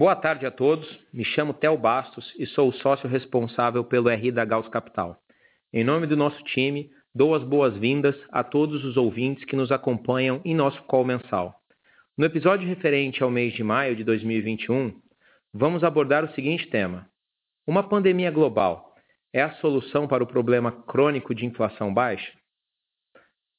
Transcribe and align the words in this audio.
Boa 0.00 0.14
tarde 0.14 0.46
a 0.46 0.50
todos. 0.52 0.86
Me 1.12 1.24
chamo 1.24 1.52
Theo 1.52 1.76
Bastos 1.76 2.32
e 2.38 2.46
sou 2.46 2.68
o 2.68 2.72
sócio 2.72 3.08
responsável 3.08 3.82
pelo 3.82 4.08
RI 4.08 4.30
da 4.30 4.44
Gauss 4.44 4.68
Capital. 4.68 5.20
Em 5.72 5.82
nome 5.82 6.06
do 6.06 6.16
nosso 6.16 6.40
time, 6.44 6.88
dou 7.12 7.34
as 7.34 7.42
boas-vindas 7.42 8.14
a 8.30 8.44
todos 8.44 8.84
os 8.84 8.96
ouvintes 8.96 9.44
que 9.44 9.56
nos 9.56 9.72
acompanham 9.72 10.40
em 10.44 10.54
nosso 10.54 10.80
call 10.84 11.04
mensal. 11.04 11.60
No 12.16 12.24
episódio 12.24 12.68
referente 12.68 13.24
ao 13.24 13.30
mês 13.30 13.52
de 13.54 13.64
maio 13.64 13.96
de 13.96 14.04
2021, 14.04 15.02
vamos 15.52 15.82
abordar 15.82 16.24
o 16.24 16.32
seguinte 16.32 16.68
tema: 16.68 17.10
Uma 17.66 17.82
pandemia 17.82 18.30
global 18.30 18.94
é 19.32 19.42
a 19.42 19.54
solução 19.54 20.06
para 20.06 20.22
o 20.22 20.28
problema 20.28 20.70
crônico 20.70 21.34
de 21.34 21.44
inflação 21.44 21.92
baixa? 21.92 22.32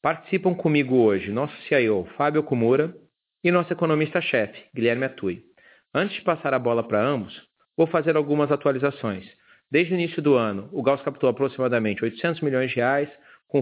Participam 0.02 0.56
comigo 0.56 0.96
hoje 0.96 1.34
nosso 1.34 1.56
CIO, 1.64 2.06
Fábio 2.16 2.44
Kumura, 2.44 2.96
e 3.44 3.52
nosso 3.52 3.74
economista-chefe, 3.74 4.66
Guilherme 4.74 5.06
Atui. 5.06 5.49
Antes 5.94 6.18
de 6.18 6.22
passar 6.22 6.54
a 6.54 6.60
bola 6.60 6.88
para 6.88 7.04
ambos, 7.04 7.36
vou 7.76 7.88
fazer 7.88 8.16
algumas 8.16 8.52
atualizações. 8.52 9.26
Desde 9.72 9.94
o 9.94 9.96
início 9.96 10.22
do 10.22 10.36
ano, 10.36 10.70
o 10.72 10.84
Gauss 10.84 11.02
captou 11.02 11.30
aproximadamente 11.30 12.04
800 12.04 12.42
milhões 12.42 12.70
de 12.70 12.76
reais, 12.76 13.10
com 13.48 13.60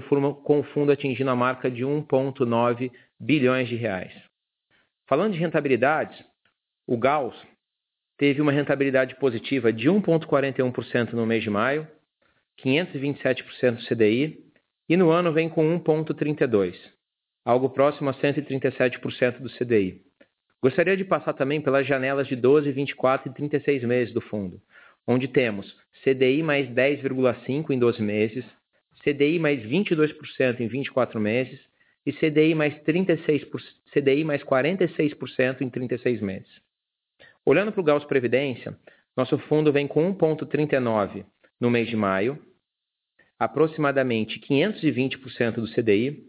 o 0.59 0.63
fundo 0.63 0.91
atingindo 0.91 1.29
a 1.29 1.35
marca 1.35 1.71
de 1.71 1.83
1,9 1.83 2.91
bilhões 3.17 3.69
de 3.69 3.75
reais. 3.75 4.11
Falando 5.07 5.33
de 5.33 5.39
rentabilidades, 5.39 6.21
o 6.85 6.97
Gauss 6.97 7.35
teve 8.17 8.41
uma 8.41 8.51
rentabilidade 8.51 9.15
positiva 9.15 9.71
de 9.71 9.89
1,41% 9.89 11.13
no 11.13 11.25
mês 11.25 11.43
de 11.43 11.49
maio, 11.49 11.87
527% 12.61 13.75
do 13.75 13.85
CDI, 13.87 14.43
e 14.89 14.97
no 14.97 15.11
ano 15.11 15.31
vem 15.31 15.47
com 15.47 15.79
1,32%, 15.79 16.75
algo 17.45 17.69
próximo 17.69 18.09
a 18.09 18.13
137% 18.13 19.39
do 19.39 19.49
CDI. 19.49 20.06
Gostaria 20.61 20.97
de 20.97 21.05
passar 21.05 21.33
também 21.33 21.61
pelas 21.61 21.85
janelas 21.85 22.27
de 22.27 22.35
12, 22.35 22.71
24 22.71 23.29
e 23.29 23.33
36 23.33 23.83
meses 23.83 24.13
do 24.13 24.21
fundo, 24.21 24.59
onde 25.07 25.27
temos 25.27 25.75
CDI 26.03 26.41
mais 26.41 26.67
10,5 26.69 27.69
em 27.69 27.77
12 27.77 28.01
meses, 28.01 28.45
CDI 29.03 29.39
mais 29.39 29.61
22% 29.63 30.59
em 30.59 30.67
24 30.67 31.19
meses 31.19 31.59
e 32.05 32.11
CDI 32.13 32.55
mais, 32.55 32.77
36, 32.81 33.45
CDI 33.93 34.23
mais 34.23 34.43
46% 34.43 35.61
em 35.61 35.69
36 35.69 36.21
meses. 36.21 36.49
Olhando 37.45 37.71
para 37.71 37.81
o 37.81 37.83
Gauss 37.83 38.05
Previdência, 38.05 38.77
nosso 39.15 39.37
fundo 39.37 39.71
vem 39.71 39.87
com 39.87 40.13
1,39 40.15 41.25
no 41.59 41.69
mês 41.69 41.87
de 41.87 41.95
maio, 41.95 42.39
aproximadamente 43.39 44.39
520% 44.39 45.55
do 45.55 45.71
CDI. 45.71 46.25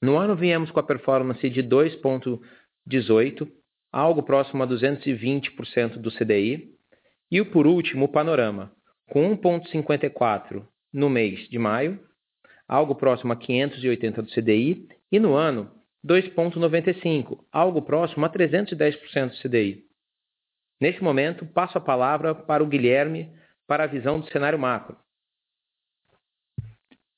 No 0.00 0.16
ano 0.16 0.34
viemos 0.34 0.70
com 0.70 0.80
a 0.80 0.82
performance 0.82 1.48
de 1.50 1.62
2,18 1.62 3.48
algo 3.92 4.22
próximo 4.22 4.62
a 4.62 4.66
220% 4.66 5.98
do 5.98 6.10
CDI. 6.10 6.74
E 7.30 7.44
por 7.44 7.66
último, 7.66 8.06
o 8.06 8.08
panorama, 8.08 8.72
com 9.10 9.36
1,54 9.36 10.66
no 10.92 11.10
mês 11.10 11.48
de 11.48 11.58
maio, 11.58 12.00
algo 12.66 12.94
próximo 12.94 13.32
a 13.32 13.36
580 13.36 14.22
do 14.22 14.30
CDI, 14.30 14.88
e 15.10 15.18
no 15.18 15.34
ano 15.34 15.70
2,95, 16.06 17.44
algo 17.50 17.82
próximo 17.82 18.24
a 18.24 18.30
310% 18.30 19.30
do 19.30 19.42
CDI. 19.42 19.84
Neste 20.80 21.02
momento, 21.02 21.44
passo 21.46 21.76
a 21.76 21.80
palavra 21.80 22.34
para 22.34 22.62
o 22.62 22.66
Guilherme 22.66 23.32
para 23.66 23.84
a 23.84 23.86
visão 23.86 24.20
do 24.20 24.30
cenário 24.30 24.58
macro. 24.58 24.96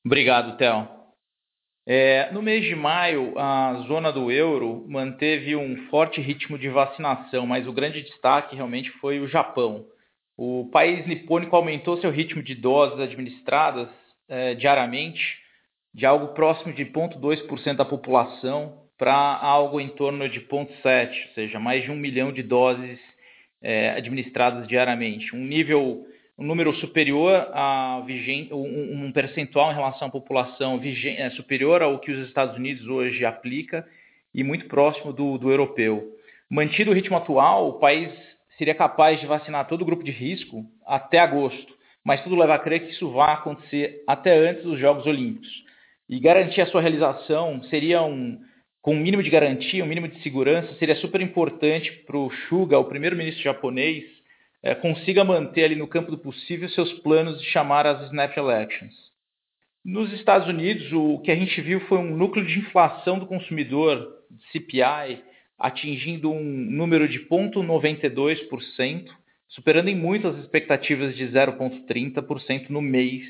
Obrigado, 0.05 0.57
Theo. 0.57 1.00
É, 1.87 2.31
no 2.33 2.43
mês 2.43 2.65
de 2.65 2.75
maio, 2.75 3.39
a 3.39 3.85
zona 3.89 4.13
do 4.13 4.31
euro 4.31 4.85
manteve 4.89 5.57
um 5.57 5.89
forte 5.89 6.21
ritmo 6.21 6.59
de 6.59 6.69
vacinação, 6.69 7.47
mas 7.47 7.67
o 7.67 7.73
grande 7.73 8.03
destaque 8.03 8.55
realmente 8.55 8.91
foi 9.01 9.19
o 9.19 9.27
Japão. 9.27 9.87
O 10.37 10.69
país 10.71 11.07
nipônico 11.07 11.57
aumentou 11.57 12.01
seu 12.01 12.11
ritmo 12.11 12.43
de 12.43 12.55
doses 12.55 12.99
administradas 13.01 13.89
é, 14.29 14.55
diariamente 14.55 15.39
de 15.93 16.07
algo 16.07 16.29
próximo 16.29 16.73
de 16.73 16.85
0,2% 16.85 17.77
da 17.77 17.85
população 17.85 18.79
para 18.97 19.15
algo 19.15 19.81
em 19.81 19.89
torno 19.89 20.29
de 20.29 20.41
0,7%, 20.41 21.29
ou 21.29 21.35
seja, 21.35 21.59
mais 21.59 21.83
de 21.83 21.91
um 21.91 21.97
milhão 21.97 22.33
de 22.33 22.43
doses 22.43 22.99
é, 23.63 23.91
administradas 23.91 24.69
diariamente. 24.69 25.35
Um 25.35 25.45
nível 25.45 26.07
um 26.41 26.47
número 26.47 26.75
superior 26.77 27.51
a 27.53 28.03
um, 28.51 29.05
um, 29.05 29.13
percentual 29.13 29.71
em 29.71 29.75
relação 29.75 30.09
à 30.09 30.11
população 30.11 30.79
vigente, 30.79 31.21
é, 31.21 31.29
superior 31.31 31.83
ao 31.83 31.99
que 31.99 32.11
os 32.11 32.27
Estados 32.27 32.57
Unidos 32.57 32.87
hoje 32.87 33.27
aplica 33.27 33.87
e 34.35 34.43
muito 34.43 34.65
próximo 34.65 35.13
do, 35.13 35.37
do 35.37 35.51
europeu. 35.51 36.17
Mantido 36.49 36.91
o 36.91 36.95
ritmo 36.95 37.19
atual, 37.19 37.69
o 37.69 37.73
país 37.75 38.11
seria 38.57 38.75
capaz 38.75 39.21
de 39.21 39.27
vacinar 39.27 39.69
todo 39.69 39.83
o 39.83 39.85
grupo 39.85 40.03
de 40.03 40.11
risco 40.11 40.65
até 40.87 41.19
agosto, 41.19 41.75
mas 42.03 42.23
tudo 42.23 42.37
leva 42.37 42.55
a 42.55 42.59
crer 42.59 42.87
que 42.87 42.93
isso 42.93 43.11
vai 43.11 43.35
acontecer 43.35 44.03
até 44.07 44.35
antes 44.35 44.65
dos 44.65 44.81
Jogos 44.81 45.05
Olímpicos. 45.05 45.51
E 46.09 46.19
garantir 46.19 46.63
a 46.63 46.67
sua 46.67 46.81
realização 46.81 47.63
seria 47.65 48.03
um, 48.03 48.41
com 48.81 48.95
um 48.95 49.01
mínimo 49.01 49.23
de 49.23 49.29
garantia, 49.29 49.85
um 49.85 49.87
mínimo 49.87 50.09
de 50.09 50.23
segurança, 50.23 50.75
seria 50.79 50.97
super 50.97 51.21
importante 51.21 51.93
para 52.07 52.17
o 52.17 52.31
Suga, 52.49 52.79
o 52.79 52.85
primeiro-ministro 52.85 53.43
japonês, 53.43 54.20
é, 54.63 54.75
consiga 54.75 55.25
manter 55.25 55.65
ali 55.65 55.77
no 55.77 55.89
campo 55.89 56.11
do 56.11 56.19
possível 56.19 56.69
seus 56.69 56.93
planos 57.01 57.41
de 57.41 57.47
chamar 57.49 57.87
as 57.87 58.07
snap 58.07 58.37
elections. 58.37 58.95
Nos 59.85 60.13
Estados 60.13 60.47
Unidos, 60.47 60.93
o 60.93 61.19
que 61.21 61.31
a 61.31 61.37
gente 61.37 61.59
viu 61.63 61.81
foi 61.81 61.97
um 61.99 62.15
núcleo 62.17 62.45
de 62.45 62.59
inflação 62.59 63.19
do 63.19 63.27
consumidor, 63.27 64.07
CPI, 64.53 65.23
atingindo 65.59 66.31
um 66.31 66.43
número 66.43 67.09
de 67.09 67.21
0,92%, 67.21 69.09
superando 69.49 69.89
em 69.89 69.97
muito 69.97 70.29
as 70.29 70.37
expectativas 70.39 71.17
de 71.17 71.25
0,30% 71.29 72.69
no 72.69 72.83
mês 72.83 73.25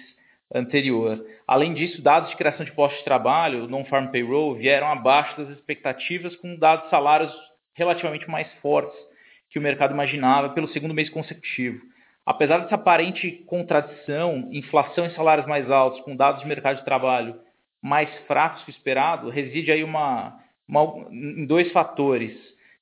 anterior. 0.52 1.24
Além 1.46 1.72
disso, 1.72 2.02
dados 2.02 2.30
de 2.30 2.36
criação 2.36 2.64
de 2.64 2.72
postos 2.72 2.98
de 2.98 3.04
trabalho, 3.04 3.69
non-farm 3.69 4.08
payroll, 4.08 4.56
vieram 4.56 4.88
abaixo 4.88 5.40
das 5.40 5.56
expectativas, 5.56 6.34
com 6.36 6.56
dados 6.56 6.86
de 6.86 6.90
salários 6.90 7.32
relativamente 7.76 8.28
mais 8.28 8.52
fortes 8.54 9.09
que 9.50 9.59
o 9.59 9.62
mercado 9.62 9.93
imaginava 9.93 10.50
pelo 10.50 10.69
segundo 10.69 10.94
mês 10.94 11.11
consecutivo. 11.11 11.81
Apesar 12.25 12.59
dessa 12.59 12.77
aparente 12.77 13.43
contradição, 13.47 14.49
inflação 14.53 15.06
em 15.06 15.15
salários 15.15 15.47
mais 15.47 15.71
altos 15.71 16.00
com 16.03 16.15
dados 16.15 16.43
de 16.43 16.49
mercado 16.49 16.78
de 16.78 16.84
trabalho 16.84 17.34
mais 17.83 18.11
fracos 18.27 18.62
que 18.62 18.71
o 18.71 18.75
esperado, 18.75 19.31
reside 19.31 19.72
aí 19.72 19.83
uma, 19.83 20.38
uma, 20.69 21.09
em 21.11 21.47
dois 21.47 21.72
fatores. 21.72 22.33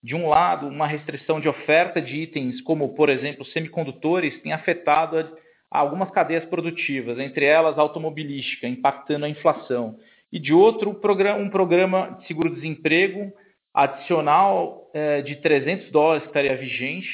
De 0.02 0.14
um 0.14 0.28
lado, 0.28 0.66
uma 0.66 0.86
restrição 0.86 1.40
de 1.40 1.48
oferta 1.48 2.00
de 2.00 2.16
itens 2.16 2.60
como, 2.60 2.94
por 2.94 3.08
exemplo, 3.08 3.44
semicondutores, 3.46 4.40
tem 4.42 4.52
afetado 4.52 5.36
algumas 5.70 6.10
cadeias 6.10 6.44
produtivas, 6.46 7.18
entre 7.18 7.44
elas 7.44 7.78
a 7.78 7.82
automobilística, 7.82 8.66
impactando 8.66 9.24
a 9.24 9.28
inflação. 9.28 9.98
E 10.32 10.38
de 10.38 10.52
outro, 10.52 10.90
um 10.90 11.50
programa 11.50 12.18
de 12.20 12.26
seguro-desemprego 12.26 13.32
adicional 13.74 14.90
é, 14.94 15.22
de 15.22 15.36
300 15.36 15.90
dólares 15.90 16.22
que 16.22 16.28
estaria 16.28 16.56
vigente 16.56 17.08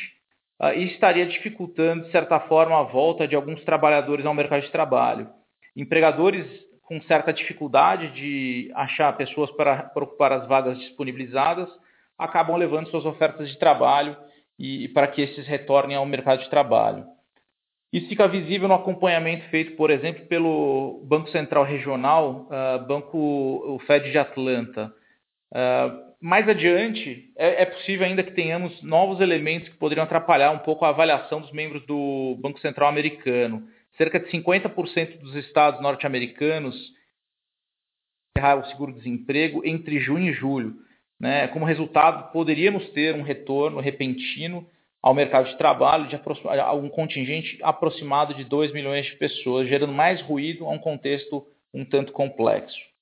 uh, 0.61 0.69
e 0.69 0.87
estaria 0.93 1.27
dificultando, 1.27 2.05
de 2.05 2.11
certa 2.11 2.41
forma, 2.41 2.79
a 2.79 2.83
volta 2.83 3.27
de 3.27 3.35
alguns 3.35 3.63
trabalhadores 3.65 4.25
ao 4.25 4.35
mercado 4.35 4.63
de 4.63 4.71
trabalho. 4.71 5.29
Empregadores 5.77 6.47
com 6.83 7.01
certa 7.03 7.33
dificuldade 7.33 8.13
de 8.15 8.71
achar 8.75 9.17
pessoas 9.17 9.51
para, 9.53 9.85
para 9.85 10.05
ocupar 10.05 10.33
as 10.33 10.47
vagas 10.47 10.79
disponibilizadas 10.79 11.69
acabam 12.19 12.57
levando 12.57 12.91
suas 12.91 13.05
ofertas 13.05 13.49
de 13.49 13.59
trabalho 13.59 14.17
e, 14.59 14.85
e 14.85 14.89
para 14.89 15.09
que 15.09 15.23
esses 15.23 15.47
retornem 15.47 15.97
ao 15.97 16.07
mercado 16.07 16.43
de 16.43 16.51
trabalho. 16.51 17.07
Isso 17.93 18.09
fica 18.09 18.27
visível 18.27 18.67
no 18.67 18.75
acompanhamento 18.75 19.49
feito, 19.51 19.77
por 19.77 19.91
exemplo, 19.91 20.27
pelo 20.27 21.05
Banco 21.05 21.31
Central 21.31 21.65
Regional, 21.65 22.49
uh, 22.49 22.85
Banco 22.87 23.17
o 23.17 23.79
Fed 23.87 24.11
de 24.11 24.19
Atlanta. 24.19 24.93
Uh, 25.53 26.14
mais 26.25 26.49
adiante, 26.49 27.31
é, 27.37 27.65
é, 27.65 27.67
possível 27.67 28.07
ainda 28.07 28.23
que 28.23 28.33
tenhamos 28.33 28.83
novos 28.83 29.21
elementos 29.21 29.69
que 29.69 29.77
poderiam 29.77 30.05
atrapalhar 30.05 30.53
um 30.53 30.61
pouco 30.61 30.83
a 30.83 30.89
avaliação 30.89 31.39
dos 31.39 31.53
membros 31.53 31.85
do 31.85 32.39
Banco 32.41 32.59
Central 32.61 32.89
americano. 32.89 33.69
Cerca 33.99 34.19
de 34.19 34.31
50% 34.31 35.19
dos 35.19 35.35
estados 35.37 35.83
norte-americanos 35.83 36.75
encerrar 38.35 38.57
o 38.57 38.65
seguro-desemprego 38.71 39.61
entre 39.67 40.01
junho 40.01 40.31
e 40.31 40.33
julho. 40.33 40.75
Né? 41.21 41.47
Como 41.49 41.67
resultado, 41.67 42.33
poderíamos 42.33 42.89
ter 42.93 43.15
um 43.15 43.23
retorno 43.23 43.79
repentino 43.79 44.67
ao 45.03 45.13
mercado 45.13 45.51
de 45.51 45.59
trabalho 45.59 46.09
de 46.09 46.19
um 46.75 46.89
contingente 46.89 47.59
aproximado 47.63 48.33
de 48.33 48.45
2 48.45 48.73
milhões 48.73 49.05
de 49.05 49.17
pessoas, 49.17 49.69
gerando 49.69 49.93
mais 49.93 50.23
ruído 50.23 50.65
a 50.65 50.71
um 50.71 50.79
contexto 50.79 51.47
um 51.75 51.85
tanto 51.85 52.15
complexo. 52.15 52.94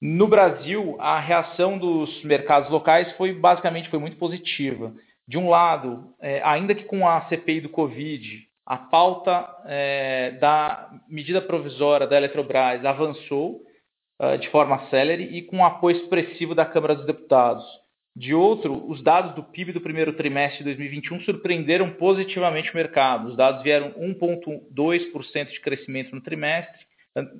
No 0.00 0.28
Brasil, 0.28 0.96
a 1.00 1.18
reação 1.18 1.76
dos 1.76 2.22
mercados 2.22 2.70
locais 2.70 3.10
foi 3.16 3.32
basicamente 3.32 3.88
foi 3.88 3.98
muito 3.98 4.16
positiva. 4.16 4.94
De 5.26 5.36
um 5.36 5.48
lado, 5.48 6.14
é, 6.20 6.40
ainda 6.44 6.74
que 6.74 6.84
com 6.84 7.06
a 7.06 7.22
CPI 7.28 7.62
do 7.62 7.68
Covid, 7.68 8.46
a 8.64 8.76
pauta 8.76 9.48
é, 9.66 10.32
da 10.32 10.90
medida 11.08 11.40
provisória 11.40 12.06
da 12.06 12.16
Eletrobras 12.16 12.84
avançou 12.84 13.62
uh, 14.20 14.38
de 14.38 14.48
forma 14.50 14.88
célere 14.90 15.24
e 15.24 15.42
com 15.42 15.64
apoio 15.64 15.96
expressivo 15.96 16.54
da 16.54 16.66
Câmara 16.66 16.94
dos 16.94 17.06
Deputados. 17.06 17.64
De 18.14 18.34
outro, 18.34 18.90
os 18.90 19.02
dados 19.02 19.34
do 19.34 19.44
PIB 19.44 19.72
do 19.72 19.80
primeiro 19.80 20.12
trimestre 20.12 20.58
de 20.58 20.64
2021 20.64 21.20
surpreenderam 21.20 21.90
positivamente 21.94 22.72
o 22.72 22.76
mercado. 22.76 23.28
Os 23.28 23.36
dados 23.36 23.62
vieram 23.62 23.92
1,2% 23.92 25.50
de 25.50 25.60
crescimento 25.60 26.14
no 26.14 26.20
trimestre, 26.20 26.87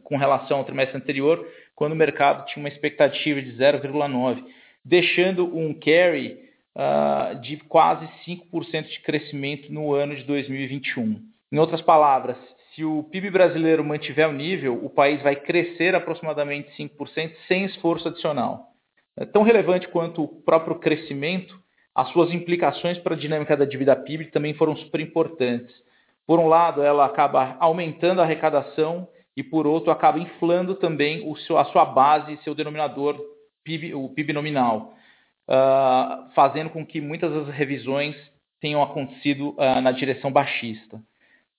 com 0.04 0.16
relação 0.16 0.58
ao 0.58 0.64
trimestre 0.64 0.96
anterior, 0.96 1.46
quando 1.74 1.92
o 1.92 1.96
mercado 1.96 2.46
tinha 2.46 2.62
uma 2.62 2.68
expectativa 2.68 3.40
de 3.40 3.52
0,9%, 3.52 4.44
deixando 4.84 5.44
um 5.56 5.74
carry 5.74 6.38
uh, 6.74 7.40
de 7.40 7.56
quase 7.68 8.08
5% 8.26 8.88
de 8.88 9.00
crescimento 9.00 9.72
no 9.72 9.94
ano 9.94 10.16
de 10.16 10.24
2021. 10.24 11.20
Em 11.52 11.58
outras 11.58 11.82
palavras, 11.82 12.36
se 12.74 12.84
o 12.84 13.02
PIB 13.04 13.30
brasileiro 13.30 13.84
mantiver 13.84 14.28
o 14.28 14.32
nível, 14.32 14.78
o 14.84 14.90
país 14.90 15.20
vai 15.22 15.34
crescer 15.34 15.94
aproximadamente 15.94 16.70
5% 16.78 17.32
sem 17.46 17.64
esforço 17.64 18.08
adicional. 18.08 18.68
É 19.16 19.24
tão 19.24 19.42
relevante 19.42 19.88
quanto 19.88 20.22
o 20.22 20.28
próprio 20.42 20.78
crescimento, 20.78 21.58
as 21.94 22.08
suas 22.10 22.32
implicações 22.32 22.96
para 22.98 23.14
a 23.14 23.18
dinâmica 23.18 23.56
da 23.56 23.64
dívida 23.64 23.96
PIB 23.96 24.26
também 24.26 24.54
foram 24.54 24.76
super 24.76 25.00
importantes. 25.00 25.74
Por 26.24 26.38
um 26.38 26.46
lado, 26.46 26.82
ela 26.82 27.04
acaba 27.04 27.56
aumentando 27.58 28.20
a 28.20 28.24
arrecadação 28.24 29.08
e, 29.38 29.42
por 29.44 29.68
outro, 29.68 29.92
acaba 29.92 30.18
inflando 30.18 30.74
também 30.74 31.22
seu, 31.46 31.56
a 31.56 31.64
sua 31.66 31.84
base, 31.84 32.36
seu 32.42 32.56
denominador, 32.56 33.16
PIB, 33.62 33.94
o 33.94 34.08
PIB 34.08 34.32
nominal, 34.32 34.94
uh, 35.48 36.28
fazendo 36.34 36.70
com 36.70 36.84
que 36.84 37.00
muitas 37.00 37.32
das 37.32 37.54
revisões 37.54 38.16
tenham 38.60 38.82
acontecido 38.82 39.50
uh, 39.50 39.80
na 39.80 39.92
direção 39.92 40.32
baixista. 40.32 41.00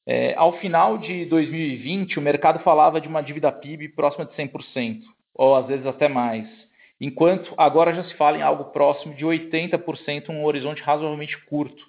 É, 0.05 0.33
ao 0.35 0.59
final 0.59 0.97
de 0.97 1.23
2020, 1.27 2.19
o 2.19 2.21
mercado 2.21 2.59
falava 2.63 2.99
de 2.99 3.07
uma 3.07 3.21
dívida 3.21 3.49
PIB 3.49 3.87
próxima 3.89 4.25
de 4.25 4.33
100%, 4.33 4.99
ou 5.33 5.55
às 5.55 5.65
vezes 5.67 5.85
até 5.85 6.09
mais, 6.09 6.49
enquanto 6.99 7.53
agora 7.57 7.93
já 7.93 8.03
se 8.03 8.13
fala 8.15 8.37
em 8.37 8.41
algo 8.41 8.73
próximo 8.73 9.13
de 9.13 9.23
80%, 9.23 10.27
um 10.29 10.43
horizonte 10.43 10.81
razoavelmente 10.81 11.37
curto. 11.45 11.81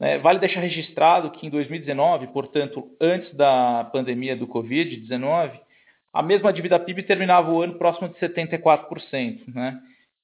É, 0.00 0.18
vale 0.18 0.38
deixar 0.38 0.60
registrado 0.60 1.30
que 1.30 1.46
em 1.46 1.50
2019, 1.50 2.28
portanto, 2.28 2.90
antes 3.00 3.32
da 3.34 3.84
pandemia 3.92 4.36
do 4.36 4.46
Covid-19, 4.46 5.60
a 6.12 6.22
mesma 6.22 6.52
dívida 6.52 6.78
PIB 6.78 7.02
terminava 7.04 7.50
o 7.50 7.62
ano 7.62 7.74
próximo 7.74 8.08
de 8.08 8.18
74%. 8.18 9.42
Né? 9.54 9.80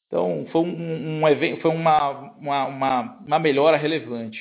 Então, 0.06 0.46
foi, 0.50 0.60
um, 0.62 1.24
um 1.24 1.60
foi 1.60 1.70
uma, 1.70 2.10
uma, 2.36 2.66
uma, 2.66 3.18
uma 3.26 3.38
melhora 3.38 3.76
relevante. 3.76 4.38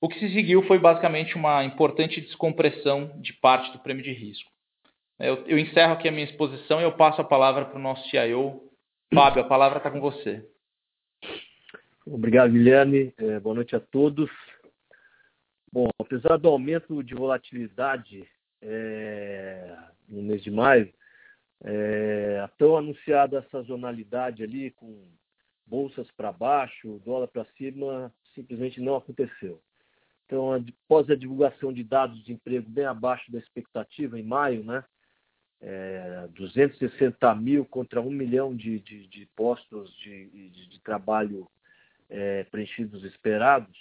O 0.00 0.08
que 0.08 0.18
se 0.18 0.32
seguiu 0.32 0.62
foi 0.64 0.78
basicamente 0.78 1.36
uma 1.36 1.64
importante 1.64 2.20
descompressão 2.20 3.12
de 3.16 3.32
parte 3.32 3.72
do 3.72 3.78
prêmio 3.78 4.04
de 4.04 4.12
risco. 4.12 4.50
Eu, 5.18 5.42
eu 5.46 5.58
encerro 5.58 5.94
aqui 5.94 6.06
a 6.06 6.12
minha 6.12 6.26
exposição 6.26 6.80
e 6.80 6.84
eu 6.84 6.92
passo 6.92 7.20
a 7.20 7.24
palavra 7.24 7.64
para 7.64 7.78
o 7.78 7.82
nosso 7.82 8.08
CIO. 8.10 8.60
Fábio, 9.14 9.42
a 9.42 9.46
palavra 9.46 9.78
está 9.78 9.90
com 9.90 10.00
você. 10.00 10.44
Obrigado, 12.06 12.52
Guilherme. 12.52 13.12
É, 13.16 13.40
boa 13.40 13.54
noite 13.54 13.74
a 13.74 13.80
todos. 13.80 14.30
Bom, 15.72 15.88
apesar 15.98 16.36
do 16.38 16.48
aumento 16.48 17.02
de 17.02 17.14
volatilidade 17.14 18.26
é, 18.62 19.76
no 20.08 20.22
mês 20.22 20.42
de 20.42 20.50
maio, 20.50 20.92
é, 21.64 22.40
a 22.44 22.48
tão 22.48 22.76
anunciada 22.76 23.46
sazonalidade 23.50 24.42
ali 24.42 24.70
com 24.72 25.08
bolsas 25.66 26.10
para 26.12 26.32
baixo, 26.32 27.00
dólar 27.04 27.28
para 27.28 27.44
cima, 27.56 28.12
simplesmente 28.34 28.80
não 28.80 28.96
aconteceu. 28.96 29.60
Então, 30.24 30.52
após 30.52 31.08
a 31.08 31.14
divulgação 31.14 31.72
de 31.72 31.84
dados 31.84 32.22
de 32.24 32.32
emprego 32.32 32.68
bem 32.68 32.84
abaixo 32.84 33.30
da 33.30 33.38
expectativa 33.38 34.18
em 34.18 34.22
maio, 34.22 34.64
né, 34.64 34.84
é, 35.60 36.28
260 36.34 37.34
mil 37.34 37.64
contra 37.64 38.00
1 38.00 38.10
milhão 38.10 38.54
de, 38.54 38.80
de, 38.80 39.06
de 39.06 39.26
postos 39.34 39.92
de, 39.98 40.50
de, 40.50 40.80
trabalho 40.80 41.48
é, 42.10 42.44
preenchidos 42.44 43.04
esperados, 43.04 43.76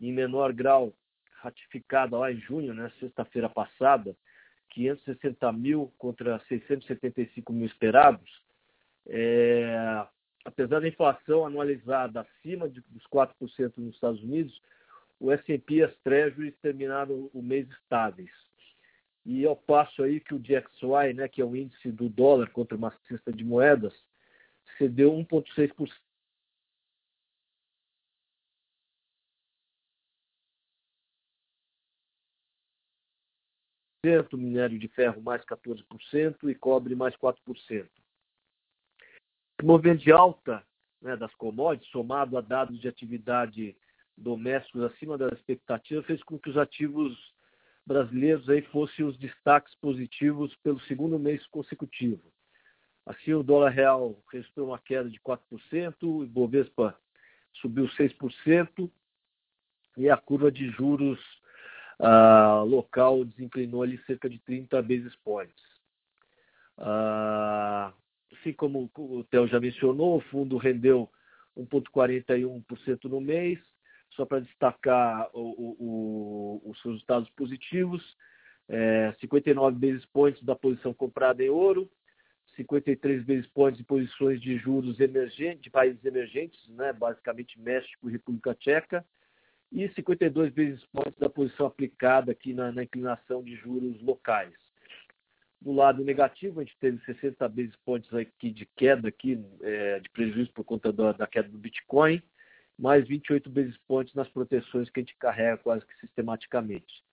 em 0.00 0.12
menor 0.12 0.52
grau 0.52 0.94
ratificada 1.40 2.16
lá 2.16 2.30
em 2.30 2.40
junho, 2.40 2.74
né, 2.74 2.90
sexta-feira 3.00 3.48
passada, 3.48 4.14
560 4.70 5.52
mil 5.52 5.92
contra 5.98 6.38
675 6.48 7.52
mil 7.52 7.66
esperados. 7.66 8.30
É, 9.06 10.06
apesar 10.44 10.80
da 10.80 10.88
inflação 10.88 11.44
anualizada 11.44 12.20
acima 12.20 12.68
de, 12.68 12.80
dos 12.88 13.06
4% 13.08 13.72
nos 13.78 13.94
Estados 13.94 14.22
Unidos, 14.22 14.60
o 15.18 15.30
S&P 15.32 15.74
e 15.74 15.82
as 15.82 15.94
Treasuries 15.98 16.56
terminaram 16.62 17.30
o 17.34 17.42
mês 17.42 17.68
estáveis. 17.70 18.30
E 19.26 19.44
ao 19.44 19.56
passo 19.56 20.02
aí 20.02 20.18
que 20.20 20.34
o 20.34 20.38
DXY, 20.38 21.14
né, 21.14 21.28
que 21.28 21.42
é 21.42 21.44
o 21.44 21.54
índice 21.54 21.92
do 21.92 22.08
dólar 22.08 22.50
contra 22.50 22.76
uma 22.76 22.92
cesta 23.06 23.32
de 23.32 23.44
moedas, 23.44 23.92
cedeu 24.78 25.12
1,6%. 25.12 25.90
Minério 34.32 34.78
de 34.78 34.88
ferro 34.88 35.20
mais 35.20 35.42
14% 35.44 36.48
e 36.48 36.54
cobre 36.54 36.94
mais 36.94 37.14
4%. 37.16 37.86
O 39.62 39.66
movimento 39.66 40.02
de 40.02 40.12
alta 40.12 40.64
né, 41.02 41.16
das 41.16 41.34
commodities, 41.34 41.90
somado 41.90 42.38
a 42.38 42.40
dados 42.40 42.80
de 42.80 42.88
atividade 42.88 43.76
domésticos 44.16 44.82
acima 44.82 45.18
da 45.18 45.28
expectativa 45.28 46.02
fez 46.02 46.22
com 46.22 46.38
que 46.38 46.50
os 46.50 46.56
ativos 46.56 47.16
brasileiros 47.86 48.48
aí 48.48 48.62
fossem 48.62 49.04
os 49.04 49.18
destaques 49.18 49.74
positivos 49.76 50.54
pelo 50.56 50.80
segundo 50.80 51.18
mês 51.18 51.46
consecutivo. 51.48 52.22
Assim, 53.04 53.32
o 53.32 53.42
dólar 53.42 53.70
real 53.70 54.22
registrou 54.30 54.68
uma 54.68 54.78
queda 54.78 55.08
de 55.08 55.18
4%, 55.20 55.94
o 56.02 56.24
Ibovespa 56.24 56.96
subiu 57.54 57.86
6% 57.88 58.90
e 59.96 60.08
a 60.08 60.16
curva 60.16 60.52
de 60.52 60.70
juros 60.70 61.18
uh, 62.00 62.64
local 62.64 63.24
desinclinou 63.24 63.82
ali 63.82 63.98
cerca 64.06 64.28
de 64.28 64.38
30 64.40 64.80
basis 64.82 65.14
points. 65.16 65.62
Uh, 66.78 67.92
assim 68.32 68.52
como 68.56 68.90
o 68.96 69.24
Theo 69.24 69.46
já 69.46 69.60
mencionou, 69.60 70.16
o 70.16 70.20
fundo 70.22 70.56
rendeu 70.56 71.08
1,41% 71.56 73.04
no 73.04 73.20
mês, 73.20 73.58
só 74.10 74.24
para 74.24 74.40
destacar 74.40 75.28
o, 75.34 76.60
o, 76.64 76.70
os 76.70 76.82
resultados 76.82 77.28
positivos, 77.30 78.02
é, 78.68 79.14
59 79.20 79.78
basis 79.78 80.06
points 80.06 80.42
da 80.42 80.54
posição 80.56 80.94
comprada 80.94 81.42
em 81.42 81.50
ouro, 81.50 81.90
53 82.56 83.24
basis 83.24 83.46
points 83.48 83.80
em 83.80 83.84
posições 83.84 84.40
de 84.40 84.56
juros 84.58 84.98
emergentes, 85.00 85.62
de 85.62 85.70
países 85.70 86.04
emergentes, 86.04 86.66
né, 86.68 86.92
basicamente 86.92 87.60
México 87.60 88.08
e 88.08 88.12
República 88.12 88.54
Tcheca, 88.54 89.04
e 89.72 89.88
52 89.90 90.52
basis 90.52 90.84
points 90.86 91.18
da 91.18 91.28
posição 91.28 91.66
aplicada 91.66 92.32
aqui 92.32 92.52
na, 92.52 92.72
na 92.72 92.82
inclinação 92.82 93.42
de 93.42 93.54
juros 93.56 94.00
locais. 94.02 94.52
Do 95.60 95.72
lado 95.72 96.02
negativo, 96.02 96.60
a 96.60 96.64
gente 96.64 96.76
teve 96.80 96.98
60 97.04 97.48
basis 97.48 97.76
points 97.84 98.12
aqui 98.14 98.50
de 98.50 98.66
queda 98.76 99.08
aqui, 99.08 99.38
é, 99.62 100.00
de 100.00 100.08
prejuízo 100.08 100.50
por 100.52 100.64
conta 100.64 100.92
da, 100.92 101.12
da 101.12 101.26
queda 101.26 101.48
do 101.48 101.58
Bitcoin, 101.58 102.22
mais 102.78 103.06
28 103.06 103.50
basis 103.50 103.76
points 103.86 104.14
nas 104.14 104.28
proteções 104.28 104.88
que 104.88 105.00
a 105.00 105.02
gente 105.02 105.14
carrega 105.16 105.58
quase 105.58 105.84
que 105.84 105.94
sistematicamente. 106.00 107.04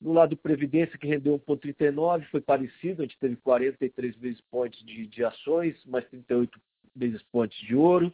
Do 0.00 0.12
lado 0.12 0.30
do 0.30 0.36
Previdência, 0.36 0.96
que 0.96 1.06
rendeu 1.06 1.38
1,39, 1.40 2.24
foi 2.30 2.40
parecido, 2.40 3.02
a 3.02 3.04
gente 3.04 3.18
teve 3.18 3.36
43 3.36 4.16
basis 4.16 4.40
points 4.42 4.82
de, 4.84 5.06
de 5.06 5.24
ações, 5.24 5.84
mais 5.84 6.06
38 6.08 6.58
basis 6.94 7.22
points 7.24 7.58
de 7.58 7.74
ouro, 7.74 8.12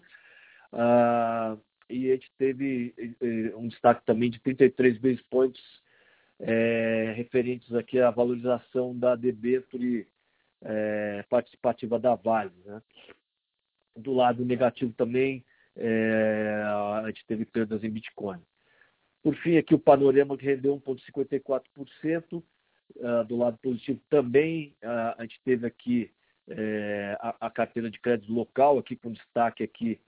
uh, 0.73 1.61
e 1.89 2.11
a 2.11 2.15
gente 2.15 2.31
teve 2.39 2.95
uh, 3.21 3.59
um 3.59 3.69
destaque 3.69 4.05
também 4.05 4.31
de 4.31 4.41
33 4.41 4.99
basis 4.99 5.23
points 5.31 5.63
é, 6.39 7.15
referentes 7.17 7.73
aqui 7.75 7.99
à 8.01 8.11
valorização 8.11 8.97
da 8.97 9.17
debênture 9.17 10.07
é, 10.63 11.25
participativa 11.29 11.99
da 11.99 12.15
Vale. 12.15 12.53
Né? 12.65 12.83
Do 13.97 14.13
lado 14.13 14.45
negativo 14.45 14.93
também, 14.93 15.45
é, 15.77 16.63
a 17.03 17.05
gente 17.07 17.25
teve 17.27 17.45
perdas 17.45 17.83
em 17.83 17.91
Bitcoin. 17.91 18.41
Por 19.23 19.35
fim, 19.37 19.57
aqui 19.57 19.75
o 19.75 19.79
panorama 19.79 20.37
que 20.37 20.45
rendeu 20.45 20.81
1,54%. 20.81 22.43
Uh, 22.95 23.25
do 23.25 23.37
lado 23.37 23.59
positivo 23.59 24.01
também, 24.09 24.73
uh, 24.81 25.19
a 25.19 25.23
gente 25.23 25.41
teve 25.45 25.67
aqui 25.67 26.13
a, 27.19 27.47
a, 27.47 27.51
carteira 27.51 27.91
de 27.91 27.99
crédito 27.99 28.33
local, 28.33 28.79
aqui 28.79 28.95
com 28.95 29.11
destaque 29.11 29.65
aqui 29.65 29.99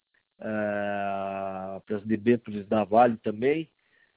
uh, 0.41 1.81
para 1.81 1.97
as 1.97 2.05
debêntures 2.05 2.67
da 2.67 2.85
Vale 2.85 3.17
também, 3.19 3.69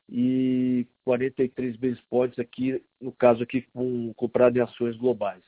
e 0.09 0.85
43 1.05 1.77
basis 1.77 2.01
points 2.09 2.37
aqui, 2.37 2.83
no 2.99 3.11
caso 3.11 3.43
aqui, 3.43 3.61
com 3.73 4.13
comprado 4.13 4.57
em 4.57 4.61
ações 4.61 4.97
globais. 4.97 5.43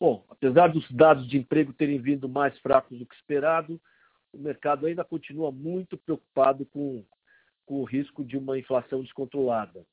Bom, 0.00 0.24
apesar 0.28 0.68
dos 0.68 0.90
dados 0.90 1.28
de 1.28 1.38
emprego 1.38 1.72
terem 1.72 2.00
vindo 2.00 2.28
mais 2.28 2.58
fracos 2.58 2.98
do 2.98 3.06
que 3.06 3.14
esperado, 3.14 3.80
o 4.32 4.38
mercado 4.38 4.86
ainda 4.86 5.04
continua 5.04 5.52
muito 5.52 5.96
preocupado 5.96 6.64
com, 6.66 7.04
com 7.66 7.80
o 7.80 7.84
risco 7.84 8.24
de 8.24 8.36
uma 8.36 8.58
inflação 8.58 9.02
descontrolada. 9.02 9.84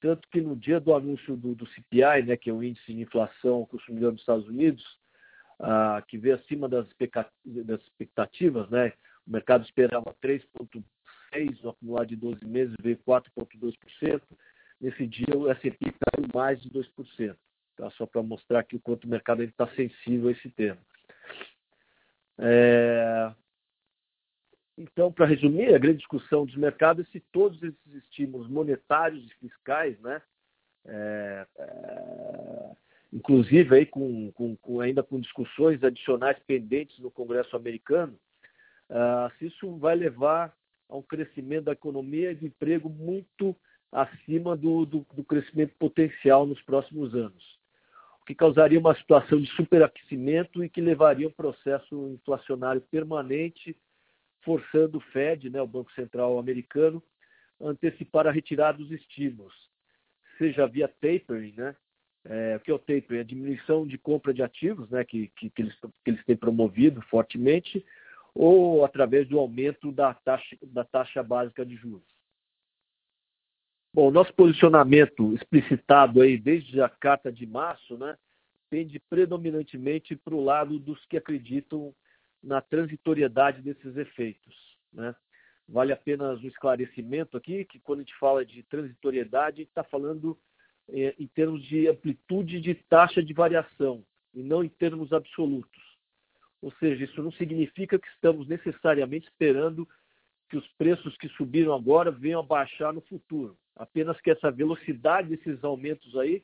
Tanto 0.00 0.28
que 0.28 0.40
no 0.40 0.54
dia 0.54 0.80
do 0.80 0.94
anúncio 0.94 1.36
do, 1.36 1.54
do 1.54 1.66
CPI, 1.66 2.22
né, 2.26 2.36
que 2.36 2.48
é 2.48 2.52
o 2.52 2.62
índice 2.62 2.94
de 2.94 3.02
inflação 3.02 3.66
consumidor 3.66 4.12
dos 4.12 4.20
Estados 4.20 4.46
Unidos, 4.46 4.84
uh, 5.60 6.04
que 6.06 6.18
veio 6.18 6.36
acima 6.36 6.68
das 6.68 6.86
expectativas, 7.82 8.68
né? 8.70 8.92
O 9.26 9.30
mercado 9.30 9.64
esperava 9.64 10.14
3,6% 10.22 10.84
no 11.62 11.70
acumulado 11.70 12.08
de 12.08 12.16
12 12.16 12.44
meses, 12.44 12.74
veio 12.80 12.98
4,2%. 12.98 14.22
Nesse 14.80 15.06
dia, 15.06 15.36
o 15.36 15.50
S&P 15.50 15.78
caiu 15.78 16.28
mais 16.34 16.60
de 16.60 16.70
2%. 16.70 17.36
Tá? 17.76 17.90
Só 17.92 18.06
para 18.06 18.22
mostrar 18.22 18.60
aqui 18.60 18.76
o 18.76 18.80
quanto 18.80 19.04
o 19.04 19.08
mercado 19.08 19.42
está 19.42 19.66
sensível 19.68 20.28
a 20.28 20.32
esse 20.32 20.50
tema. 20.50 20.78
É... 22.38 23.32
Então, 24.76 25.12
para 25.12 25.26
resumir, 25.26 25.74
a 25.74 25.78
grande 25.78 25.98
discussão 25.98 26.44
dos 26.44 26.56
mercados 26.56 27.06
é 27.06 27.10
se 27.12 27.20
todos 27.32 27.62
esses 27.62 27.94
estímulos 27.94 28.48
monetários 28.48 29.24
e 29.24 29.34
fiscais, 29.36 29.98
né, 30.00 30.20
é, 30.86 31.46
é, 31.56 32.53
inclusive 33.14 33.76
aí 33.76 33.86
com, 33.86 34.32
com, 34.32 34.56
com, 34.56 34.80
ainda 34.80 35.00
com 35.00 35.20
discussões 35.20 35.82
adicionais 35.84 36.36
pendentes 36.46 36.98
no 36.98 37.12
Congresso 37.12 37.54
americano, 37.54 38.18
uh, 38.90 39.32
se 39.38 39.46
isso 39.46 39.76
vai 39.76 39.94
levar 39.94 40.52
a 40.88 40.96
um 40.96 41.02
crescimento 41.02 41.66
da 41.66 41.72
economia 41.72 42.32
e 42.32 42.34
do 42.34 42.46
emprego 42.46 42.90
muito 42.90 43.56
acima 43.92 44.56
do, 44.56 44.84
do, 44.84 45.06
do 45.14 45.22
crescimento 45.22 45.72
potencial 45.78 46.44
nos 46.44 46.60
próximos 46.62 47.14
anos, 47.14 47.58
o 48.20 48.24
que 48.24 48.34
causaria 48.34 48.80
uma 48.80 48.96
situação 48.96 49.40
de 49.40 49.46
superaquecimento 49.52 50.64
e 50.64 50.68
que 50.68 50.80
levaria 50.80 51.28
a 51.28 51.30
um 51.30 51.32
processo 51.32 52.08
inflacionário 52.08 52.80
permanente 52.80 53.76
forçando 54.42 54.98
o 54.98 55.00
Fed, 55.00 55.48
né, 55.48 55.62
o 55.62 55.66
Banco 55.66 55.92
Central 55.92 56.36
americano, 56.38 57.02
a 57.60 57.68
antecipar 57.68 58.26
a 58.26 58.32
retirada 58.32 58.76
dos 58.76 58.90
estímulos, 58.90 59.54
seja 60.36 60.66
via 60.66 60.88
tapering, 60.88 61.54
né? 61.56 61.76
É, 62.26 62.56
o 62.56 62.60
que 62.60 62.70
é 62.70 62.74
o 62.74 62.78
tapering? 62.78 63.20
A 63.20 63.24
diminuição 63.24 63.86
de 63.86 63.98
compra 63.98 64.32
de 64.32 64.42
ativos, 64.42 64.88
né, 64.90 65.04
que, 65.04 65.28
que, 65.36 65.50
que, 65.50 65.62
eles, 65.62 65.74
que 66.04 66.10
eles 66.10 66.24
têm 66.24 66.36
promovido 66.36 67.02
fortemente, 67.02 67.84
ou 68.34 68.84
através 68.84 69.28
do 69.28 69.38
aumento 69.38 69.92
da 69.92 70.14
taxa, 70.14 70.56
da 70.62 70.84
taxa 70.84 71.22
básica 71.22 71.64
de 71.64 71.76
juros. 71.76 72.14
Bom, 73.92 74.10
nosso 74.10 74.34
posicionamento 74.34 75.32
explicitado 75.34 76.20
aí 76.20 76.36
desde 76.36 76.80
a 76.80 76.88
carta 76.88 77.30
de 77.30 77.46
março, 77.46 77.96
né, 77.96 78.16
tende 78.68 78.98
predominantemente 78.98 80.16
para 80.16 80.34
o 80.34 80.42
lado 80.42 80.80
dos 80.80 81.04
que 81.06 81.16
acreditam 81.16 81.94
na 82.42 82.60
transitoriedade 82.60 83.62
desses 83.62 83.96
efeitos. 83.96 84.54
Né? 84.92 85.14
Vale 85.68 85.92
apenas 85.92 86.42
um 86.42 86.48
esclarecimento 86.48 87.36
aqui, 87.36 87.64
que 87.64 87.78
quando 87.78 88.00
a 88.00 88.02
gente 88.02 88.18
fala 88.18 88.44
de 88.44 88.62
transitoriedade, 88.64 89.56
a 89.56 89.60
gente 89.60 89.68
está 89.68 89.84
falando 89.84 90.36
é, 90.88 91.14
em 91.18 91.26
termos 91.26 91.62
de 91.64 91.88
amplitude 91.88 92.60
de 92.60 92.74
taxa 92.74 93.22
de 93.22 93.32
variação, 93.32 94.04
e 94.34 94.42
não 94.42 94.62
em 94.62 94.68
termos 94.68 95.12
absolutos. 95.12 95.82
Ou 96.60 96.72
seja, 96.80 97.04
isso 97.04 97.22
não 97.22 97.32
significa 97.32 97.98
que 97.98 98.08
estamos 98.08 98.48
necessariamente 98.48 99.26
esperando 99.26 99.88
que 100.48 100.56
os 100.56 100.66
preços 100.78 101.16
que 101.16 101.28
subiram 101.30 101.74
agora 101.74 102.10
venham 102.10 102.40
a 102.40 102.44
baixar 102.44 102.92
no 102.92 103.00
futuro. 103.02 103.56
Apenas 103.76 104.20
que 104.20 104.30
essa 104.30 104.50
velocidade 104.50 105.28
desses 105.28 105.62
aumentos 105.62 106.16
aí 106.16 106.42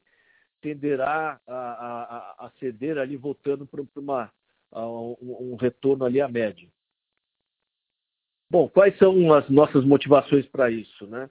tenderá 0.60 1.40
a, 1.46 1.54
a, 1.54 2.46
a 2.46 2.50
ceder 2.58 2.98
ali, 2.98 3.16
voltando 3.16 3.66
para 3.66 3.82
uma 3.96 4.30
um, 4.72 5.52
um 5.52 5.56
retorno 5.56 6.04
ali 6.04 6.20
à 6.20 6.28
média. 6.28 6.68
Bom, 8.50 8.68
quais 8.68 8.96
são 8.98 9.32
as 9.32 9.48
nossas 9.48 9.84
motivações 9.84 10.46
para 10.46 10.70
isso, 10.70 11.06
né? 11.06 11.30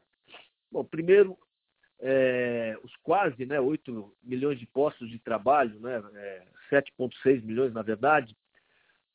Bom, 0.71 0.83
primeiro, 0.83 1.37
é, 2.01 2.77
os 2.83 2.95
quase 2.97 3.45
né, 3.45 3.59
8 3.59 4.13
milhões 4.23 4.57
de 4.59 4.65
postos 4.65 5.09
de 5.09 5.19
trabalho, 5.19 5.79
né, 5.79 6.01
é, 6.15 6.43
7,6 6.71 7.43
milhões 7.43 7.73
na 7.73 7.81
verdade, 7.81 8.35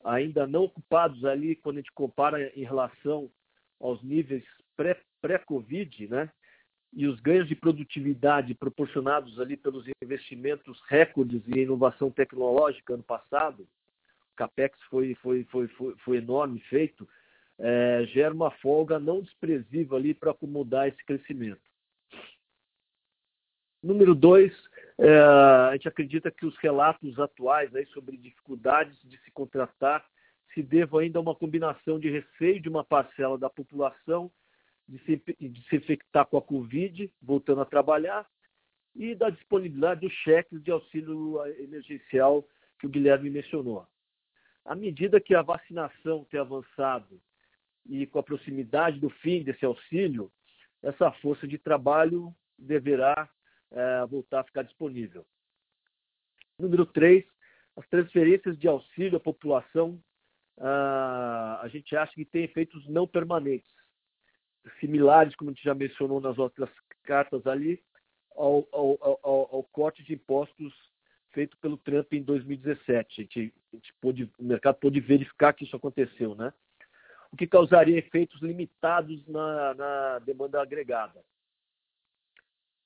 ainda 0.03 0.45
não 0.45 0.63
ocupados 0.63 1.25
ali 1.25 1.55
quando 1.55 1.77
a 1.77 1.79
gente 1.79 1.91
compara 1.91 2.51
em 2.55 2.63
relação 2.63 3.29
aos 3.79 4.01
níveis 4.03 4.43
pré-Covid, 5.21 6.07
pré 6.07 6.15
né, 6.15 6.31
e 6.93 7.07
os 7.07 7.19
ganhos 7.19 7.47
de 7.47 7.55
produtividade 7.55 8.53
proporcionados 8.53 9.39
ali 9.39 9.57
pelos 9.57 9.85
investimentos 10.01 10.79
recordes 10.87 11.41
em 11.47 11.61
inovação 11.61 12.11
tecnológica 12.11 12.93
ano 12.93 13.03
passado, 13.03 13.67
capex 14.35 14.77
foi, 14.89 15.15
foi, 15.15 15.43
foi, 15.45 15.67
foi, 15.69 15.95
foi 15.97 16.17
enorme 16.17 16.59
feito, 16.69 17.07
é, 17.57 18.05
gera 18.07 18.33
uma 18.33 18.51
folga 18.51 18.99
não 18.99 19.21
desprezível 19.21 19.97
ali 19.97 20.13
para 20.13 20.31
acomodar 20.31 20.87
esse 20.87 21.03
crescimento. 21.05 21.61
Número 23.85 24.15
dois, 24.15 24.51
é, 24.97 25.19
a 25.19 25.69
gente 25.73 25.87
acredita 25.87 26.31
que 26.31 26.43
os 26.43 26.57
relatos 26.57 27.19
atuais 27.19 27.73
aí 27.75 27.85
sobre 27.89 28.17
dificuldades 28.17 28.97
de 29.03 29.15
se 29.19 29.29
contratar 29.29 30.03
se 30.55 30.63
devam 30.63 31.01
ainda 31.01 31.19
a 31.19 31.21
uma 31.21 31.35
combinação 31.35 31.99
de 31.99 32.09
receio 32.09 32.59
de 32.59 32.67
uma 32.67 32.83
parcela 32.83 33.37
da 33.37 33.47
população 33.47 34.31
de 34.89 34.97
se, 35.03 35.21
de 35.39 35.63
se 35.69 35.75
infectar 35.75 36.25
com 36.25 36.35
a 36.35 36.41
Covid, 36.41 37.11
voltando 37.21 37.61
a 37.61 37.65
trabalhar, 37.65 38.27
e 38.95 39.13
da 39.13 39.29
disponibilidade 39.29 40.01
dos 40.01 40.13
cheques 40.13 40.63
de 40.63 40.71
auxílio 40.71 41.45
emergencial 41.59 42.43
que 42.79 42.87
o 42.87 42.89
Guilherme 42.89 43.29
mencionou. 43.29 43.85
À 44.65 44.73
medida 44.73 45.21
que 45.21 45.35
a 45.35 45.43
vacinação 45.43 46.25
tem 46.31 46.39
avançado 46.39 47.21
e 47.87 48.07
com 48.07 48.17
a 48.17 48.23
proximidade 48.23 48.99
do 48.99 49.11
fim 49.11 49.43
desse 49.43 49.63
auxílio, 49.63 50.31
essa 50.81 51.11
força 51.21 51.47
de 51.47 51.59
trabalho 51.59 52.33
deverá 52.57 53.29
é, 53.75 54.05
voltar 54.07 54.39
a 54.39 54.43
ficar 54.43 54.63
disponível. 54.63 55.25
Número 56.57 56.85
3, 56.85 57.23
as 57.75 57.87
transferências 57.87 58.57
de 58.57 58.67
auxílio 58.67 59.17
à 59.17 59.19
população, 59.19 60.01
ah, 60.57 61.59
a 61.61 61.67
gente 61.67 61.95
acha 61.95 62.13
que 62.13 62.23
tem 62.23 62.45
efeitos 62.45 62.87
não 62.87 63.05
permanentes, 63.05 63.69
similares, 64.79 65.35
como 65.35 65.51
a 65.51 65.53
gente 65.53 65.63
já 65.63 65.75
mencionou 65.75 66.21
nas 66.21 66.37
outras 66.39 66.69
cartas 67.03 67.45
ali, 67.45 67.83
ao, 68.35 68.67
ao, 68.71 68.97
ao, 69.01 69.55
ao 69.55 69.63
corte 69.63 70.03
de 70.03 70.13
impostos 70.13 70.73
feito 71.31 71.57
pelo 71.57 71.77
Trump 71.77 72.13
em 72.13 72.23
2017. 72.23 73.21
A 73.21 73.23
gente, 73.23 73.53
a 73.73 73.75
gente 73.75 73.93
pôde, 74.01 74.31
o 74.39 74.43
mercado 74.43 74.75
pôde 74.75 75.01
verificar 75.01 75.53
que 75.53 75.65
isso 75.65 75.75
aconteceu, 75.75 76.33
né? 76.33 76.53
O 77.31 77.35
que 77.35 77.45
causaria 77.45 77.97
efeitos 77.97 78.41
limitados 78.41 79.27
na, 79.27 79.73
na 79.73 80.19
demanda 80.19 80.61
agregada. 80.61 81.21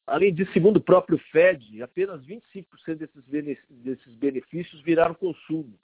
Além 0.09 0.33
disso, 0.33 0.51
segundo 0.51 0.77
o 0.77 0.81
próprio 0.81 1.17
Fed, 1.31 1.81
apenas 1.81 2.25
25% 2.25 3.09
desses 3.69 4.15
benefícios 4.15 4.81
viraram 4.81 5.13
consumo. 5.13 5.79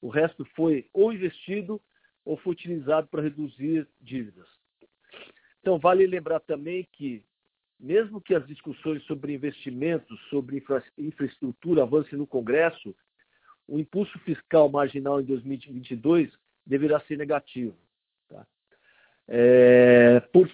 O 0.00 0.08
resto 0.08 0.44
foi 0.54 0.86
ou 0.92 1.12
investido 1.12 1.80
ou 2.24 2.36
foi 2.36 2.52
utilizado 2.52 3.08
para 3.08 3.22
reduzir 3.22 3.88
dívidas. 4.00 4.46
Então, 5.60 5.78
vale 5.78 6.06
lembrar 6.06 6.40
também 6.40 6.86
que 6.92 7.24
mesmo 7.80 8.20
que 8.20 8.34
as 8.34 8.46
discussões 8.46 9.02
sobre 9.04 9.34
investimentos, 9.34 10.20
sobre 10.28 10.58
infra 10.58 10.84
infraestrutura 10.96 11.82
avancem 11.82 12.16
no 12.16 12.26
Congresso, 12.26 12.94
o 13.66 13.78
impulso 13.78 14.16
fiscal 14.20 14.68
marginal 14.68 15.20
em 15.20 15.24
2022 15.24 16.30
deverá 16.64 17.00
ser 17.00 17.16
negativo. 17.16 17.76
Tá? 18.28 18.46
É, 19.26 20.20
por, 20.32 20.48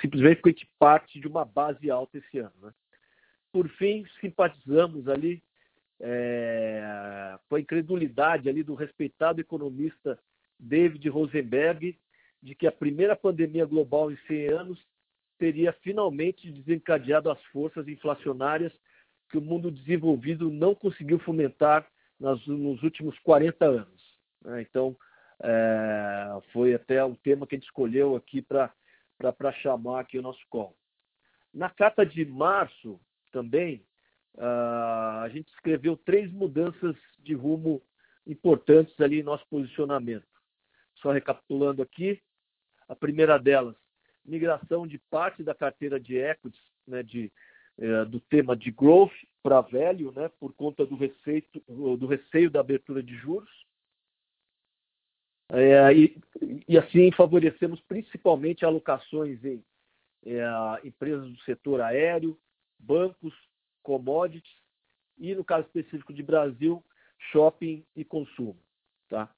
simplesmente 0.00 0.36
porque 0.36 0.50
a 0.50 0.52
gente 0.52 0.70
parte 0.78 1.20
de 1.20 1.26
uma 1.26 1.44
base 1.44 1.90
alta 1.90 2.18
esse 2.18 2.38
ano. 2.38 2.52
Né? 2.62 2.72
Por 3.52 3.68
fim, 3.70 4.04
simpatizamos 4.20 5.08
ali 5.08 5.42
é, 6.00 7.38
com 7.48 7.56
a 7.56 7.60
incredulidade 7.60 8.48
ali 8.48 8.62
do 8.62 8.74
respeitado 8.74 9.40
economista 9.40 10.18
David 10.58 11.08
Rosenberg 11.08 11.98
de 12.42 12.54
que 12.54 12.66
a 12.66 12.72
primeira 12.72 13.14
pandemia 13.14 13.66
global 13.66 14.10
em 14.10 14.16
100 14.26 14.48
anos 14.48 14.78
teria 15.38 15.72
finalmente 15.72 16.50
desencadeado 16.50 17.30
as 17.30 17.42
forças 17.46 17.86
inflacionárias 17.88 18.72
que 19.30 19.38
o 19.38 19.40
mundo 19.40 19.70
desenvolvido 19.70 20.50
não 20.50 20.74
conseguiu 20.74 21.18
fomentar 21.20 21.86
nas, 22.18 22.44
nos 22.46 22.82
últimos 22.82 23.18
40 23.20 23.64
anos. 23.64 24.18
Né? 24.42 24.62
Então, 24.62 24.96
é, 25.42 26.40
foi 26.52 26.74
até 26.74 27.02
o 27.04 27.14
tema 27.16 27.46
que 27.46 27.54
a 27.54 27.58
gente 27.58 27.66
escolheu 27.66 28.16
aqui 28.16 28.42
para 28.42 28.72
chamar 29.62 30.00
aqui 30.00 30.18
o 30.18 30.22
nosso 30.22 30.40
call. 30.48 30.76
Na 31.52 31.68
carta 31.68 32.06
de 32.06 32.24
março, 32.24 33.00
também, 33.32 33.84
uh, 34.34 35.20
a 35.22 35.28
gente 35.32 35.48
escreveu 35.48 35.96
três 35.96 36.30
mudanças 36.32 36.96
de 37.18 37.34
rumo 37.34 37.82
importantes 38.26 38.98
ali 39.00 39.20
em 39.20 39.24
nosso 39.24 39.44
posicionamento. 39.48 40.26
Só 40.96 41.10
recapitulando 41.10 41.82
aqui, 41.82 42.20
a 42.88 42.94
primeira 42.94 43.38
delas, 43.38 43.76
migração 44.24 44.86
de 44.86 44.98
parte 45.10 45.42
da 45.42 45.54
carteira 45.54 45.98
de 45.98 46.16
equities, 46.16 46.60
né, 46.86 47.02
de, 47.02 47.32
é, 47.78 48.04
do 48.04 48.20
tema 48.20 48.56
de 48.56 48.70
growth 48.70 49.12
para 49.42 49.60
velho, 49.60 50.12
né, 50.12 50.30
por 50.38 50.52
conta 50.54 50.84
do, 50.84 50.96
receito, 50.96 51.62
do 51.68 52.06
receio 52.06 52.50
da 52.50 52.60
abertura 52.60 53.02
de 53.02 53.14
juros. 53.16 53.50
É, 55.52 55.92
e, 55.92 56.16
e, 56.68 56.78
assim 56.78 57.10
favorecemos 57.12 57.80
principalmente 57.82 58.64
alocações 58.64 59.44
em 59.44 59.64
é, 60.24 60.42
empresas 60.84 61.28
do 61.28 61.40
setor 61.40 61.80
aéreo, 61.80 62.38
bancos, 62.78 63.34
commodities 63.82 64.54
e, 65.18 65.34
no 65.34 65.44
caso 65.44 65.66
específico 65.66 66.12
de 66.12 66.22
Brasil, 66.22 66.84
shopping 67.32 67.84
e 67.96 68.04
consumo. 68.04 68.58
Tá? 69.08 69.28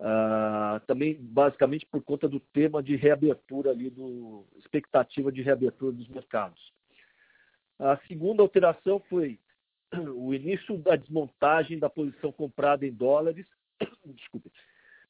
Uh, 0.00 0.80
também 0.86 1.14
basicamente 1.20 1.84
por 1.84 2.02
conta 2.02 2.26
do 2.26 2.40
tema 2.40 2.82
de 2.82 2.96
reabertura 2.96 3.70
ali, 3.70 3.90
do 3.90 4.46
expectativa 4.56 5.30
de 5.30 5.42
reabertura 5.42 5.92
dos 5.92 6.08
mercados. 6.08 6.72
A 7.78 7.98
segunda 8.08 8.42
alteração 8.42 8.98
foi 9.10 9.38
o 10.14 10.32
início 10.32 10.78
da 10.78 10.96
desmontagem 10.96 11.78
da 11.78 11.90
posição 11.90 12.32
comprada 12.32 12.86
em 12.86 12.92
dólares, 12.92 13.46
desculpe, 14.06 14.50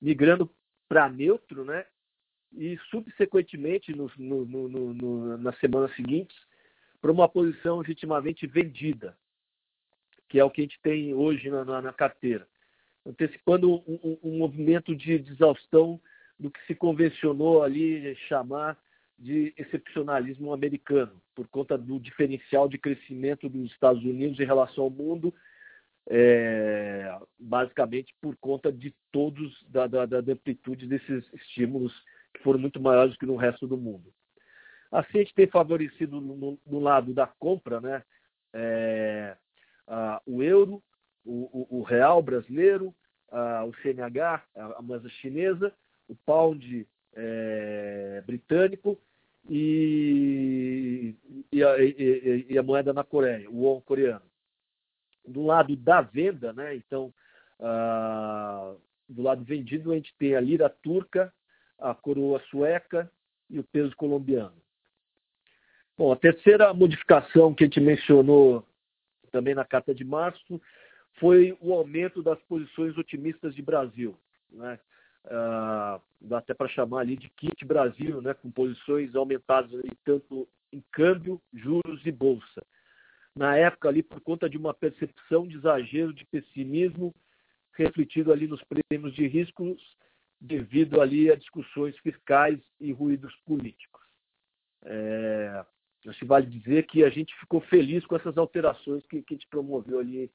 migrando 0.00 0.50
para 0.88 1.08
neutro, 1.08 1.64
né? 1.64 1.84
E 2.52 2.76
subsequentemente, 2.90 3.94
no, 3.94 4.10
no, 4.18 4.44
no, 4.68 5.38
nas 5.38 5.56
semanas 5.58 5.94
seguintes, 5.94 6.36
para 7.00 7.12
uma 7.12 7.28
posição 7.28 7.78
legitimamente 7.78 8.46
vendida, 8.46 9.16
que 10.28 10.38
é 10.38 10.44
o 10.44 10.50
que 10.50 10.60
a 10.60 10.64
gente 10.64 10.80
tem 10.82 11.14
hoje 11.14 11.48
na, 11.48 11.64
na, 11.64 11.82
na 11.82 11.92
carteira, 11.92 12.46
antecipando 13.06 13.70
um, 13.70 14.00
um, 14.02 14.18
um 14.24 14.38
movimento 14.38 14.94
de 14.94 15.12
exaustão 15.12 16.00
do 16.38 16.50
que 16.50 16.64
se 16.66 16.74
convencionou 16.74 17.62
ali 17.62 18.14
chamar 18.28 18.76
de 19.18 19.52
excepcionalismo 19.56 20.52
americano, 20.52 21.20
por 21.34 21.46
conta 21.48 21.76
do 21.76 22.00
diferencial 22.00 22.68
de 22.68 22.78
crescimento 22.78 23.48
dos 23.48 23.70
Estados 23.70 24.02
Unidos 24.02 24.40
em 24.40 24.46
relação 24.46 24.84
ao 24.84 24.90
mundo, 24.90 25.32
é, 26.12 27.16
basicamente 27.38 28.12
por 28.20 28.36
conta 28.38 28.72
de 28.72 28.92
todos, 29.12 29.64
da, 29.68 29.86
da, 29.86 30.04
da, 30.04 30.18
amplitude 30.18 30.88
desses 30.88 31.24
estímulos 31.32 31.92
que 32.34 32.42
foram 32.42 32.58
muito 32.58 32.80
maiores 32.80 33.16
que 33.16 33.24
no 33.24 33.36
resto 33.36 33.64
do 33.68 33.76
mundo. 33.76 34.12
Assim, 34.90 35.18
a 35.18 35.22
gente 35.22 35.34
tem 35.34 35.46
favorecido 35.46 36.20
no, 36.20 36.58
no 36.66 36.80
lado 36.80 37.14
da 37.14 37.28
compra 37.28 37.80
né, 37.80 38.02
é, 38.52 39.36
a, 39.86 40.20
o 40.26 40.42
euro, 40.42 40.82
o, 41.24 41.76
o, 41.76 41.78
o 41.78 41.82
real 41.82 42.20
brasileiro, 42.20 42.92
a, 43.30 43.64
o 43.64 43.72
CNH, 43.76 44.42
a 44.56 44.82
moeda 44.82 45.08
chinesa, 45.08 45.72
o 46.08 46.16
pound 46.26 46.88
é, 47.14 48.20
britânico 48.26 48.98
e, 49.48 51.14
e, 51.52 51.62
a, 51.62 51.78
e, 51.78 52.46
e, 52.50 52.58
a, 52.58 52.62
moeda 52.64 52.92
na 52.92 53.04
Coreia, 53.04 53.48
o 53.48 53.62
won 53.62 53.80
coreano. 53.80 54.29
Do 55.26 55.44
lado 55.44 55.76
da 55.76 56.00
venda, 56.00 56.52
né, 56.52 56.74
então, 56.74 57.12
ah, 57.60 58.74
do 59.08 59.22
lado 59.22 59.44
vendido, 59.44 59.92
a 59.92 59.94
gente 59.94 60.14
tem 60.18 60.34
a 60.34 60.40
lira 60.40 60.68
turca, 60.68 61.32
a 61.78 61.94
coroa 61.94 62.40
sueca 62.50 63.10
e 63.48 63.58
o 63.58 63.64
peso 63.64 63.94
colombiano. 63.96 64.54
Bom, 65.96 66.12
a 66.12 66.16
terceira 66.16 66.72
modificação 66.72 67.54
que 67.54 67.64
a 67.64 67.66
gente 67.66 67.80
mencionou 67.80 68.66
também 69.30 69.54
na 69.54 69.64
carta 69.64 69.94
de 69.94 70.04
março 70.04 70.60
foi 71.18 71.56
o 71.60 71.74
aumento 71.74 72.22
das 72.22 72.40
posições 72.42 72.96
otimistas 72.96 73.54
de 73.54 73.62
Brasil. 73.62 74.16
Né? 74.50 74.78
Uh, 75.26 76.00
dá 76.20 76.38
até 76.38 76.54
para 76.54 76.68
chamar 76.68 77.00
ali 77.00 77.16
de 77.16 77.28
kit 77.30 77.64
Brasil, 77.64 78.22
né, 78.22 78.32
com 78.32 78.50
posições 78.50 79.14
aumentadas 79.14 79.72
ali, 79.74 79.90
tanto 80.04 80.48
em 80.72 80.82
câmbio, 80.92 81.40
juros 81.52 82.00
e 82.06 82.10
bolsa. 82.10 82.64
Na 83.34 83.56
época 83.56 83.88
ali, 83.88 84.02
por 84.02 84.20
conta 84.20 84.48
de 84.48 84.56
uma 84.56 84.74
percepção 84.74 85.46
de 85.46 85.56
exagero 85.56 86.12
de 86.12 86.24
pessimismo 86.26 87.14
refletido 87.72 88.32
ali 88.32 88.46
nos 88.46 88.62
prêmios 88.64 89.14
de 89.14 89.26
riscos 89.26 89.80
devido 90.40 91.00
ali 91.00 91.30
a 91.30 91.36
discussões 91.36 91.96
fiscais 91.98 92.58
e 92.80 92.92
ruídos 92.92 93.34
políticos. 93.46 94.00
É, 94.84 95.64
acho 96.06 96.18
que 96.18 96.24
vale 96.24 96.46
dizer 96.46 96.86
que 96.86 97.04
a 97.04 97.10
gente 97.10 97.34
ficou 97.38 97.60
feliz 97.60 98.04
com 98.06 98.16
essas 98.16 98.36
alterações 98.38 99.04
que, 99.06 99.22
que 99.22 99.34
a 99.34 99.36
gente 99.36 99.48
promoveu 99.48 100.00
ali 100.00 100.30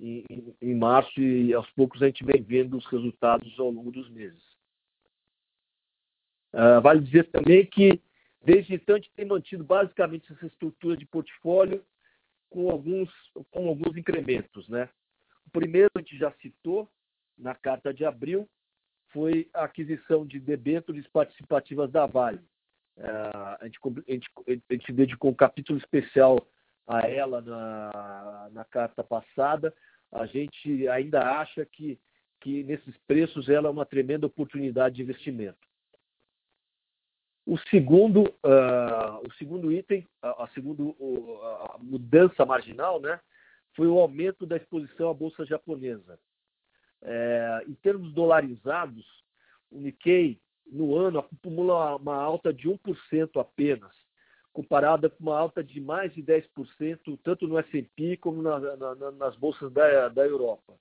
em, 0.00 0.24
em, 0.62 0.74
março 0.76 1.20
e 1.20 1.52
aos 1.52 1.68
poucos 1.72 2.00
a 2.02 2.06
gente 2.06 2.24
vem 2.24 2.40
vendo 2.40 2.76
os 2.76 2.86
resultados 2.86 3.58
ao 3.58 3.70
longo 3.70 3.90
dos 3.90 4.08
meses. 4.10 4.42
Uh, 6.52 6.80
vale 6.80 7.00
dizer 7.00 7.24
também 7.30 7.66
que, 7.66 8.00
desde 8.42 8.74
então, 8.74 8.94
a 8.94 8.98
gente 8.98 9.12
tem 9.14 9.26
mantido 9.26 9.64
basicamente 9.64 10.32
essa 10.32 10.46
estrutura 10.46 10.96
de 10.96 11.04
portfólio 11.04 11.84
com 12.50 12.70
alguns, 12.70 13.10
com 13.50 13.68
alguns 13.68 13.96
incrementos. 13.96 14.68
Né? 14.68 14.88
O 15.46 15.50
primeiro, 15.50 15.90
a 15.94 16.00
gente 16.00 16.16
já 16.18 16.32
citou 16.42 16.88
na 17.36 17.54
carta 17.54 17.92
de 17.92 18.04
abril, 18.04 18.48
foi 19.08 19.48
a 19.54 19.64
aquisição 19.64 20.26
de 20.26 20.38
debêntures 20.38 21.06
participativas 21.08 21.90
da 21.90 22.06
Vale. 22.06 22.40
Uh, 22.96 23.56
a, 23.60 23.64
gente, 23.64 23.78
a, 23.86 24.12
gente, 24.12 24.30
a 24.48 24.72
gente 24.72 24.92
dedicou 24.92 25.30
um 25.30 25.34
capítulo 25.34 25.78
especial 25.78 26.44
a 26.86 27.06
ela 27.06 27.40
na, 27.42 28.48
na 28.50 28.64
carta 28.64 29.04
passada, 29.04 29.74
a 30.10 30.24
gente 30.26 30.88
ainda 30.88 31.20
acha 31.38 31.64
que, 31.66 32.00
que 32.40 32.64
nesses 32.64 32.96
preços 33.06 33.48
ela 33.48 33.68
é 33.68 33.70
uma 33.70 33.84
tremenda 33.84 34.26
oportunidade 34.26 34.96
de 34.96 35.02
investimento. 35.02 35.67
O 37.48 37.56
segundo, 37.70 38.24
uh, 38.24 39.26
o 39.26 39.32
segundo 39.38 39.72
item, 39.72 40.06
a, 40.20 40.44
a, 40.44 40.48
segundo, 40.48 40.94
a 41.72 41.78
mudança 41.80 42.44
marginal, 42.44 43.00
né, 43.00 43.18
foi 43.74 43.86
o 43.86 43.98
aumento 43.98 44.44
da 44.44 44.58
exposição 44.58 45.08
à 45.08 45.14
bolsa 45.14 45.46
japonesa. 45.46 46.20
É, 47.00 47.64
em 47.66 47.72
termos 47.72 48.12
dolarizados, 48.12 49.06
o 49.70 49.80
Nikkei 49.80 50.38
no 50.66 50.94
ano 50.94 51.20
acumula 51.20 51.96
uma 51.96 52.16
alta 52.16 52.52
de 52.52 52.68
1% 52.68 53.40
apenas, 53.40 53.96
comparada 54.52 55.08
com 55.08 55.22
uma 55.22 55.38
alta 55.38 55.64
de 55.64 55.80
mais 55.80 56.12
de 56.12 56.22
10%, 56.22 57.18
tanto 57.24 57.48
no 57.48 57.58
S&P 57.60 58.18
como 58.18 58.42
na, 58.42 58.58
na, 58.76 59.10
nas 59.12 59.34
bolsas 59.36 59.72
da, 59.72 60.10
da 60.10 60.26
Europa. 60.26 60.74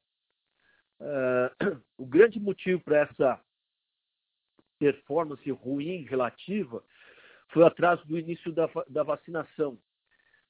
Uh, 1.00 1.78
o 1.98 2.06
grande 2.06 2.42
motivo 2.42 2.82
para 2.82 3.04
essa 3.04 3.40
performance 4.80 5.50
ruim 5.52 6.04
relativa 6.04 6.84
foi 7.50 7.64
atrás 7.64 8.00
do 8.06 8.18
início 8.18 8.52
da, 8.52 8.70
da 8.90 9.04
vacinação. 9.04 9.78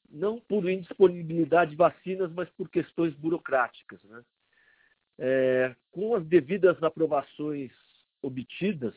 Não 0.09 0.39
por 0.39 0.69
indisponibilidade 0.69 1.71
de 1.71 1.77
vacinas, 1.77 2.31
mas 2.31 2.49
por 2.51 2.69
questões 2.69 3.13
burocráticas. 3.15 4.01
Né? 4.03 4.23
É, 5.19 5.75
com 5.91 6.15
as 6.15 6.25
devidas 6.25 6.81
aprovações 6.81 7.71
obtidas 8.21 8.95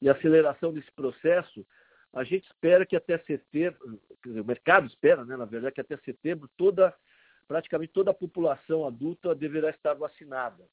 e 0.00 0.08
aceleração 0.08 0.72
desse 0.72 0.90
processo, 0.92 1.64
a 2.12 2.24
gente 2.24 2.44
espera 2.44 2.84
que 2.84 2.96
até 2.96 3.18
setembro, 3.18 4.00
dizer, 4.24 4.40
o 4.40 4.44
mercado 4.44 4.86
espera, 4.86 5.24
né, 5.24 5.36
na 5.36 5.46
verdade, 5.46 5.74
que 5.74 5.80
até 5.80 5.96
setembro 5.98 6.50
toda, 6.56 6.94
praticamente 7.48 7.92
toda 7.92 8.10
a 8.10 8.14
população 8.14 8.86
adulta 8.86 9.34
deverá 9.34 9.70
estar 9.70 9.94
vacinada. 9.94 10.64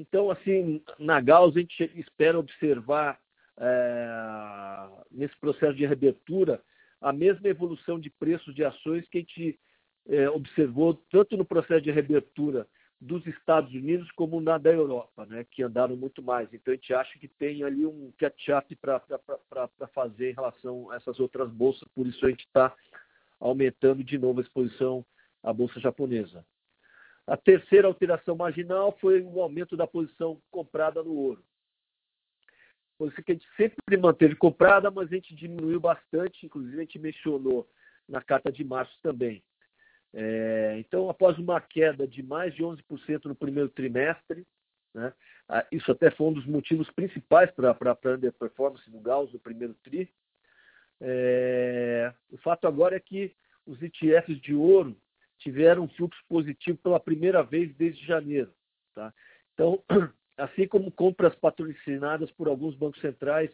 Então, 0.00 0.30
assim, 0.30 0.82
na 0.98 1.20
Gauss 1.20 1.54
a 1.54 1.60
gente 1.60 1.92
espera 1.94 2.38
observar 2.38 3.20
é, 3.58 4.88
nesse 5.10 5.36
processo 5.36 5.74
de 5.74 5.84
reabertura 5.84 6.62
a 7.02 7.12
mesma 7.12 7.46
evolução 7.46 8.00
de 8.00 8.08
preços 8.08 8.54
de 8.54 8.64
ações 8.64 9.06
que 9.08 9.18
a 9.18 9.20
gente 9.20 9.60
é, 10.08 10.30
observou 10.30 10.94
tanto 11.10 11.36
no 11.36 11.44
processo 11.44 11.82
de 11.82 11.90
reabertura 11.90 12.66
dos 12.98 13.26
Estados 13.26 13.74
Unidos 13.74 14.10
como 14.12 14.40
na 14.40 14.56
da 14.56 14.70
Europa, 14.70 15.26
né, 15.26 15.44
que 15.50 15.62
andaram 15.62 15.96
muito 15.96 16.22
mais. 16.22 16.48
Então 16.50 16.72
a 16.72 16.76
gente 16.76 16.94
acha 16.94 17.18
que 17.18 17.28
tem 17.28 17.62
ali 17.62 17.84
um 17.84 18.10
catch-up 18.16 18.74
para 18.76 19.88
fazer 19.92 20.30
em 20.30 20.34
relação 20.34 20.90
a 20.90 20.96
essas 20.96 21.20
outras 21.20 21.50
bolsas, 21.50 21.86
por 21.94 22.06
isso 22.06 22.24
a 22.24 22.30
gente 22.30 22.46
está 22.46 22.74
aumentando 23.38 24.02
de 24.02 24.16
novo 24.16 24.40
a 24.40 24.42
exposição 24.42 25.04
à 25.42 25.52
bolsa 25.52 25.78
japonesa. 25.78 26.42
A 27.26 27.36
terceira 27.36 27.86
alteração 27.86 28.34
marginal 28.36 28.96
foi 29.00 29.22
o 29.22 29.40
aumento 29.40 29.76
da 29.76 29.86
posição 29.86 30.40
comprada 30.50 31.02
no 31.02 31.14
ouro. 31.14 31.44
Posição 32.98 33.24
que 33.24 33.32
a 33.32 33.34
gente 33.34 33.48
sempre 33.56 33.96
manteve 33.96 34.34
comprada, 34.36 34.90
mas 34.90 35.10
a 35.10 35.14
gente 35.14 35.34
diminuiu 35.34 35.80
bastante, 35.80 36.44
inclusive 36.44 36.76
a 36.76 36.80
gente 36.80 36.98
mencionou 36.98 37.68
na 38.08 38.20
carta 38.20 38.50
de 38.50 38.64
março 38.64 38.96
também. 39.02 39.42
É, 40.12 40.76
então, 40.78 41.08
após 41.08 41.38
uma 41.38 41.60
queda 41.60 42.06
de 42.06 42.22
mais 42.22 42.54
de 42.54 42.62
11% 42.62 43.26
no 43.26 43.34
primeiro 43.34 43.68
trimestre, 43.68 44.44
né, 44.92 45.12
isso 45.70 45.90
até 45.92 46.10
foi 46.10 46.26
um 46.26 46.32
dos 46.32 46.46
motivos 46.46 46.90
principais 46.90 47.50
para 47.52 47.70
a 47.70 48.08
underperformance 48.08 48.90
do 48.90 48.98
Gauss 48.98 49.32
no 49.32 49.38
primeiro 49.38 49.74
TRI. 49.82 50.12
É, 51.00 52.12
o 52.30 52.36
fato 52.38 52.66
agora 52.66 52.96
é 52.96 53.00
que 53.00 53.34
os 53.66 53.80
ETFs 53.80 54.40
de 54.40 54.54
ouro 54.54 54.96
tiveram 55.40 55.84
um 55.84 55.88
fluxo 55.88 56.22
positivo 56.28 56.78
pela 56.78 57.00
primeira 57.00 57.42
vez 57.42 57.74
desde 57.76 58.06
janeiro. 58.06 58.52
Tá? 58.94 59.12
Então, 59.54 59.82
assim 60.36 60.66
como 60.68 60.90
compras 60.90 61.34
patrocinadas 61.34 62.30
por 62.32 62.48
alguns 62.48 62.74
bancos 62.76 63.00
centrais 63.00 63.50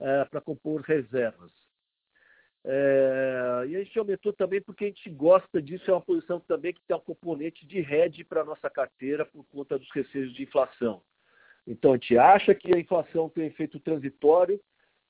é, 0.00 0.24
para 0.24 0.40
compor 0.40 0.80
reservas. 0.82 1.52
É, 2.68 3.64
e 3.68 3.76
a 3.76 3.78
gente 3.84 3.96
aumentou 3.96 4.32
também 4.32 4.60
porque 4.60 4.86
a 4.86 4.88
gente 4.88 5.08
gosta 5.10 5.62
disso, 5.62 5.88
é 5.88 5.94
uma 5.94 6.00
posição 6.00 6.40
também 6.40 6.72
que 6.72 6.80
tem 6.86 6.96
um 6.96 7.00
componente 7.00 7.64
de 7.64 7.78
hedge 7.78 8.24
para 8.24 8.40
a 8.40 8.44
nossa 8.44 8.68
carteira 8.68 9.24
por 9.24 9.44
conta 9.46 9.78
dos 9.78 9.88
receios 9.92 10.34
de 10.34 10.42
inflação. 10.42 11.00
Então 11.64 11.92
a 11.92 11.94
gente 11.94 12.18
acha 12.18 12.54
que 12.54 12.74
a 12.74 12.78
inflação 12.78 13.28
tem 13.28 13.46
efeito 13.46 13.78
transitório, 13.78 14.60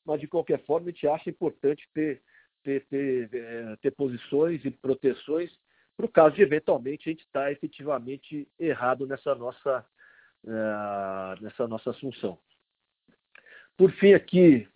mas 0.04 0.20
de 0.20 0.28
qualquer 0.28 0.62
forma 0.66 0.88
a 0.88 0.90
gente 0.90 1.08
acha 1.08 1.30
importante 1.30 1.88
ter, 1.94 2.22
ter, 2.62 2.84
ter, 2.86 3.30
é, 3.32 3.76
ter 3.76 3.90
posições 3.92 4.62
e 4.64 4.70
proteções 4.70 5.50
para 5.96 6.06
o 6.06 6.10
caso 6.10 6.36
de 6.36 6.42
eventualmente 6.42 7.08
a 7.08 7.12
gente 7.12 7.24
estar 7.24 7.44
tá 7.44 7.52
efetivamente 7.52 8.48
errado 8.58 9.06
nessa 9.06 9.34
nossa, 9.34 9.86
uh, 10.44 11.42
nessa 11.42 11.66
nossa 11.66 11.90
assunção. 11.90 12.38
Por 13.76 13.90
fim, 13.92 14.12
aqui, 14.14 14.68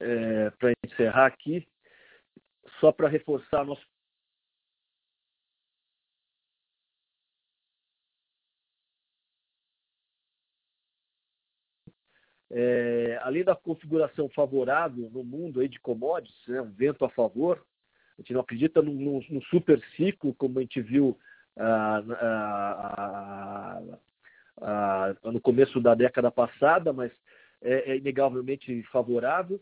é, 0.00 0.50
para 0.50 0.72
encerrar 0.84 1.26
aqui, 1.26 1.66
só 2.80 2.92
para 2.92 3.08
reforçar 3.08 3.64
nosso 3.64 3.84
É, 12.56 13.18
além 13.22 13.42
da 13.42 13.56
configuração 13.56 14.28
favorável 14.28 15.10
no 15.10 15.24
mundo 15.24 15.58
aí 15.58 15.68
de 15.68 15.80
commodities, 15.80 16.46
né, 16.46 16.60
um 16.60 16.70
vento 16.70 17.04
a 17.04 17.10
favor, 17.10 17.66
a 18.18 18.22
gente 18.22 18.32
não 18.32 18.40
acredita 18.40 18.80
num, 18.80 19.20
num 19.28 19.42
super 19.42 19.82
ciclo 19.96 20.34
como 20.34 20.58
a 20.58 20.62
gente 20.62 20.80
viu 20.80 21.18
ah, 21.56 22.02
ah, 22.20 23.82
ah, 24.60 25.14
no 25.24 25.40
começo 25.40 25.80
da 25.80 25.94
década 25.94 26.30
passada, 26.30 26.92
mas 26.92 27.12
é, 27.62 27.92
é 27.92 27.96
inegavelmente 27.96 28.82
favorável. 28.84 29.60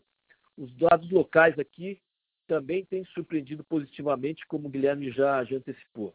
Os 0.57 0.71
dados 0.75 1.09
locais 1.11 1.57
aqui 1.57 1.99
também 2.47 2.85
têm 2.85 3.05
surpreendido 3.05 3.63
positivamente, 3.63 4.45
como 4.47 4.67
o 4.67 4.71
Guilherme 4.71 5.11
já, 5.11 5.43
já 5.43 5.57
antecipou. 5.57 6.13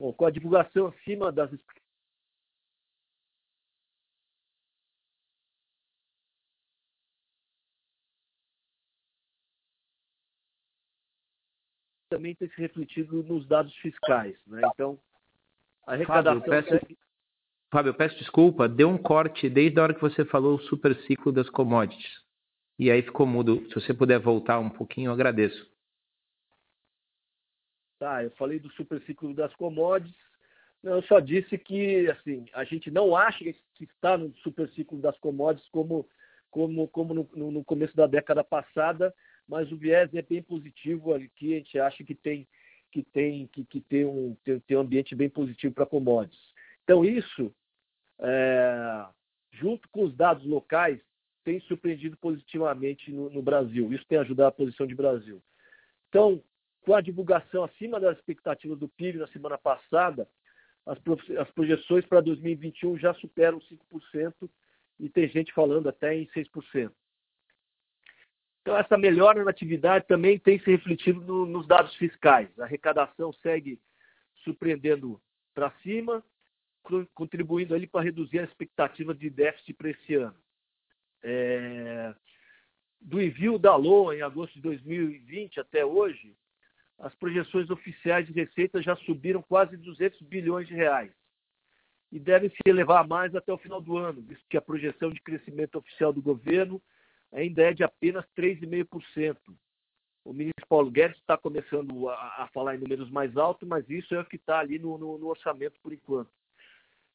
Bom, 0.00 0.12
com 0.12 0.26
a 0.26 0.30
divulgação 0.30 0.86
acima 0.88 1.30
das 1.30 1.52
também 12.12 12.34
tem 12.34 12.48
se 12.50 12.60
refletido 12.60 13.22
nos 13.22 13.46
dados 13.46 13.74
fiscais. 13.76 14.36
Né? 14.46 14.60
Então, 14.74 14.98
a 15.86 15.92
arrecadação. 15.94 16.40
Fábio, 16.42 16.62
peço, 16.62 16.96
Fábio, 17.70 17.90
eu 17.90 17.94
peço 17.94 18.18
desculpa, 18.18 18.68
deu 18.68 18.90
um 18.90 18.98
corte 18.98 19.48
desde 19.48 19.80
a 19.80 19.82
hora 19.82 19.94
que 19.94 20.00
você 20.00 20.22
falou 20.26 20.56
o 20.56 20.62
super 20.62 20.94
ciclo 21.06 21.32
das 21.32 21.48
commodities. 21.48 22.20
E 22.78 22.90
aí 22.90 23.00
ficou 23.02 23.26
mudo. 23.26 23.66
Se 23.68 23.74
você 23.74 23.94
puder 23.94 24.18
voltar 24.18 24.58
um 24.58 24.68
pouquinho, 24.68 25.08
eu 25.08 25.12
agradeço. 25.12 25.70
Tá, 27.98 28.22
eu 28.22 28.30
falei 28.32 28.58
do 28.58 28.70
super 28.72 29.00
ciclo 29.02 29.32
das 29.32 29.54
commodities. 29.54 30.14
Eu 30.82 31.02
só 31.04 31.18
disse 31.18 31.56
que 31.56 32.10
assim, 32.10 32.44
a 32.52 32.64
gente 32.64 32.90
não 32.90 33.16
acha 33.16 33.38
que 33.38 33.84
está 33.84 34.18
no 34.18 34.34
super 34.38 34.68
ciclo 34.70 34.98
das 35.00 35.16
commodities 35.18 35.70
como, 35.70 36.06
como, 36.50 36.88
como 36.88 37.14
no, 37.14 37.50
no 37.52 37.64
começo 37.64 37.96
da 37.96 38.06
década 38.06 38.44
passada, 38.44 39.14
mas 39.48 39.70
o 39.70 39.76
viés 39.76 40.12
é 40.14 40.22
bem 40.22 40.42
positivo 40.42 41.14
aqui, 41.14 41.54
a 41.54 41.58
gente 41.58 41.78
acha 41.78 42.04
que 42.04 42.14
tem 42.14 42.46
que 42.90 43.02
tem 43.02 43.46
que, 43.46 43.64
que 43.64 43.80
tem 43.80 44.04
um 44.04 44.36
tem, 44.44 44.60
tem 44.60 44.76
um 44.76 44.80
ambiente 44.80 45.14
bem 45.14 45.28
positivo 45.28 45.74
para 45.74 45.86
commodities. 45.86 46.40
Então 46.84 47.04
isso, 47.04 47.54
é, 48.18 49.06
junto 49.52 49.88
com 49.88 50.04
os 50.04 50.14
dados 50.14 50.44
locais, 50.44 51.00
tem 51.44 51.60
surpreendido 51.60 52.16
positivamente 52.16 53.10
no, 53.10 53.30
no, 53.30 53.42
Brasil. 53.42 53.92
Isso 53.92 54.06
tem 54.06 54.18
ajudado 54.18 54.48
a 54.48 54.52
posição 54.52 54.86
de 54.86 54.94
Brasil. 54.94 55.42
Então, 56.08 56.42
com 56.82 56.94
a 56.94 57.00
divulgação 57.00 57.64
acima 57.64 57.98
das 57.98 58.16
expectativas 58.18 58.78
do 58.78 58.88
PIB 58.88 59.18
na 59.18 59.26
semana 59.28 59.58
passada, 59.58 60.28
as, 60.86 60.98
as 61.38 61.50
projeções 61.50 62.04
para 62.06 62.20
2021 62.20 62.98
já 62.98 63.14
superam 63.14 63.60
5% 63.60 64.48
e 65.00 65.08
tem 65.08 65.28
gente 65.28 65.52
falando 65.52 65.88
até 65.88 66.14
em 66.14 66.26
6%. 66.28 66.92
Então, 68.62 68.76
essa 68.76 68.96
melhora 68.96 69.42
na 69.42 69.50
atividade 69.50 70.06
também 70.06 70.38
tem 70.38 70.58
se 70.60 70.70
refletido 70.70 71.20
no, 71.20 71.44
nos 71.44 71.66
dados 71.66 71.94
fiscais. 71.96 72.48
A 72.58 72.64
arrecadação 72.64 73.32
segue 73.34 73.80
surpreendendo 74.44 75.20
para 75.52 75.72
cima, 75.82 76.24
contribuindo 77.12 77.74
ali 77.74 77.88
para 77.88 78.04
reduzir 78.04 78.38
a 78.38 78.44
expectativa 78.44 79.12
de 79.14 79.28
déficit 79.28 79.74
para 79.74 79.90
esse 79.90 80.14
ano. 80.14 80.36
É, 81.24 82.14
do 83.00 83.20
envio 83.20 83.58
da 83.58 83.74
LOA 83.74 84.16
em 84.16 84.22
agosto 84.22 84.54
de 84.54 84.60
2020 84.60 85.58
até 85.58 85.84
hoje, 85.84 86.36
as 87.00 87.14
projeções 87.16 87.68
oficiais 87.68 88.26
de 88.28 88.32
receita 88.32 88.80
já 88.80 88.94
subiram 88.96 89.42
quase 89.42 89.76
200 89.76 90.20
bilhões 90.22 90.68
de 90.68 90.74
reais 90.74 91.12
e 92.12 92.18
devem 92.18 92.48
se 92.50 92.58
elevar 92.66 93.06
mais 93.08 93.34
até 93.34 93.52
o 93.52 93.58
final 93.58 93.80
do 93.80 93.96
ano, 93.96 94.22
visto 94.22 94.44
que 94.48 94.56
a 94.56 94.62
projeção 94.62 95.10
de 95.10 95.20
crescimento 95.20 95.76
oficial 95.78 96.12
do 96.12 96.22
governo 96.22 96.80
ainda 97.32 97.62
é 97.62 97.72
de 97.72 97.82
apenas 97.82 98.24
3,5%. 98.36 99.36
O 100.24 100.32
ministro 100.32 100.66
Paulo 100.68 100.90
Guedes 100.90 101.18
está 101.18 101.36
começando 101.36 102.08
a, 102.08 102.14
a, 102.44 102.48
falar 102.52 102.76
em 102.76 102.78
números 102.78 103.10
mais 103.10 103.36
altos, 103.36 103.66
mas 103.66 103.88
isso 103.90 104.14
é 104.14 104.20
o 104.20 104.24
que 104.24 104.36
está 104.36 104.60
ali 104.60 104.78
no, 104.78 104.96
no, 104.96 105.18
no, 105.18 105.26
orçamento 105.26 105.80
por 105.82 105.92
enquanto. 105.92 106.30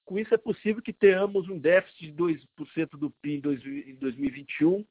Com 0.03 0.19
isso, 0.19 0.33
é 0.33 0.37
possível 0.37 0.81
que 0.81 0.93
tenhamos 0.93 1.47
um 1.47 1.57
déficit 1.57 2.11
de 2.11 2.13
2% 2.13 2.97
do 2.97 3.09
PIB 3.21 3.49
em 3.87 3.95
2021. 3.95 4.85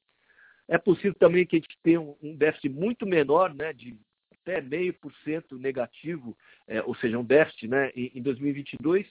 É 0.68 0.78
possível 0.78 1.14
também 1.14 1.46
que 1.46 1.56
a 1.56 1.58
gente 1.58 1.78
tenha 1.82 2.00
um, 2.00 2.36
déficit 2.36 2.68
muito 2.70 3.06
menor, 3.06 3.54
né, 3.54 3.72
de 3.72 3.98
até 4.32 4.60
0,5% 4.60 5.58
negativo, 5.58 6.36
é, 6.66 6.82
ou 6.82 6.94
seja, 6.94 7.18
um 7.18 7.24
déficit 7.24 7.68
né, 7.68 7.90
em, 7.94 8.12
em 8.14 8.22
2022. 8.22 9.06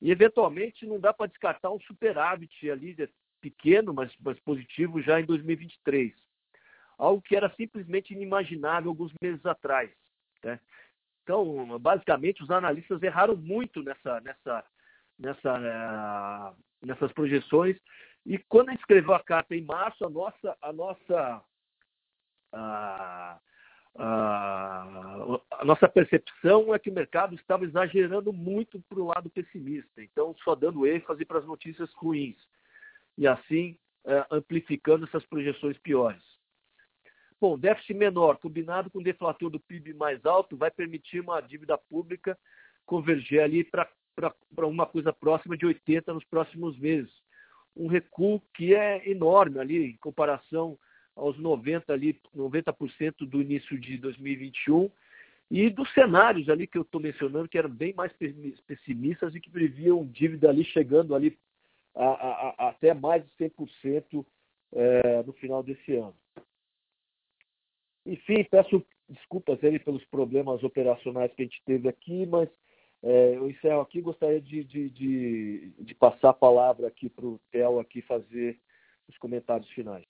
E, 0.00 0.10
eventualmente, 0.10 0.86
não 0.86 1.00
dá 1.00 1.12
para 1.12 1.26
descartar 1.26 1.70
um 1.70 1.80
superávit 1.80 2.70
ali 2.70 2.94
pequeno, 3.40 3.92
mas, 3.92 4.12
mas 4.20 4.38
positivo 4.40 5.00
já 5.00 5.20
em 5.20 5.24
2023. 5.24 6.12
Algo 6.98 7.20
que 7.22 7.36
era 7.36 7.52
simplesmente 7.56 8.14
inimaginável 8.14 8.90
alguns 8.90 9.12
meses 9.20 9.44
atrás. 9.44 9.90
Né? 10.42 10.58
Então, 11.22 11.78
basicamente, 11.78 12.42
os 12.42 12.50
analistas 12.50 13.02
erraram 13.02 13.36
muito 13.36 13.82
nessa, 13.82 14.20
nessa, 14.20 14.64
nessa, 15.18 15.58
uh, 15.58 16.86
nessas 16.86 17.12
projeções. 17.12 17.76
E 18.24 18.38
quando 18.38 18.68
a 18.68 18.72
gente 18.72 18.80
escreveu 18.80 19.14
a 19.14 19.22
carta 19.22 19.54
em 19.54 19.62
março, 19.62 20.04
a 20.04 20.10
nossa, 20.10 20.56
a 20.62 20.72
nossa, 20.72 21.42
uh, 22.54 23.36
uh, 24.00 25.42
a 25.50 25.64
nossa 25.64 25.88
percepção 25.88 26.74
é 26.74 26.78
que 26.78 26.90
o 26.90 26.94
mercado 26.94 27.34
estava 27.34 27.64
exagerando 27.64 28.32
muito 28.32 28.80
para 28.88 29.00
o 29.00 29.06
lado 29.06 29.28
pessimista. 29.28 30.02
Então, 30.02 30.34
só 30.42 30.54
dando 30.54 30.86
ênfase 30.86 31.24
para 31.24 31.40
as 31.40 31.46
notícias 31.46 31.92
ruins 31.94 32.36
e 33.16 33.26
assim 33.26 33.76
é, 34.04 34.26
amplificando 34.30 35.04
essas 35.04 35.24
projeções 35.26 35.76
piores. 35.78 36.22
Bom, 37.40 37.58
déficit 37.58 37.94
menor 37.94 38.38
combinado 38.38 38.90
com 38.90 39.02
deflator 39.02 39.50
do 39.50 39.60
PIB 39.60 39.92
mais 39.94 40.24
alto 40.24 40.56
vai 40.56 40.70
permitir 40.70 41.20
uma 41.20 41.40
dívida 41.40 41.76
pública 41.76 42.38
converger 42.86 43.42
ali 43.42 43.64
para 43.64 44.66
uma 44.66 44.86
coisa 44.86 45.12
próxima 45.12 45.56
de 45.56 45.66
80 45.66 46.14
nos 46.14 46.24
próximos 46.24 46.78
meses. 46.78 47.12
Um 47.76 47.88
recuo 47.88 48.40
que 48.54 48.74
é 48.74 49.06
enorme 49.10 49.58
ali 49.58 49.84
em 49.90 49.96
comparação 49.98 50.78
aos 51.14 51.36
90 51.38 51.92
ali, 51.92 52.18
90% 52.34 53.26
do 53.26 53.42
início 53.42 53.78
de 53.78 53.98
2021 53.98 54.90
e 55.50 55.68
dos 55.68 55.92
cenários 55.92 56.48
ali 56.48 56.66
que 56.66 56.78
eu 56.78 56.82
estou 56.82 57.00
mencionando 57.00 57.48
que 57.48 57.58
eram 57.58 57.70
bem 57.70 57.92
mais 57.94 58.12
pessimistas 58.66 59.34
e 59.34 59.40
que 59.40 59.50
previam 59.50 60.06
dívida 60.06 60.48
ali 60.48 60.64
chegando 60.64 61.14
ali 61.14 61.36
a, 61.96 62.06
a, 62.06 62.68
até 62.68 62.92
mais 62.92 63.24
de 63.24 63.48
100% 63.48 64.24
é, 64.74 65.22
no 65.22 65.32
final 65.34 65.62
desse 65.62 65.96
ano. 65.96 66.14
Enfim, 68.04 68.44
peço 68.44 68.84
desculpas 69.08 69.62
aí 69.64 69.78
pelos 69.78 70.04
problemas 70.06 70.62
operacionais 70.62 71.32
que 71.34 71.42
a 71.42 71.44
gente 71.44 71.62
teve 71.64 71.88
aqui, 71.88 72.26
mas 72.26 72.48
é, 73.02 73.36
eu 73.36 73.48
encerro 73.48 73.80
aqui 73.80 74.00
gostaria 74.00 74.40
de, 74.40 74.64
de, 74.64 74.90
de, 74.90 75.72
de 75.78 75.94
passar 75.94 76.30
a 76.30 76.34
palavra 76.34 76.88
aqui 76.88 77.08
para 77.08 77.24
o 77.24 77.40
Theo 77.50 77.78
aqui 77.78 78.02
fazer 78.02 78.58
os 79.08 79.16
comentários 79.18 79.68
finais. 79.70 80.04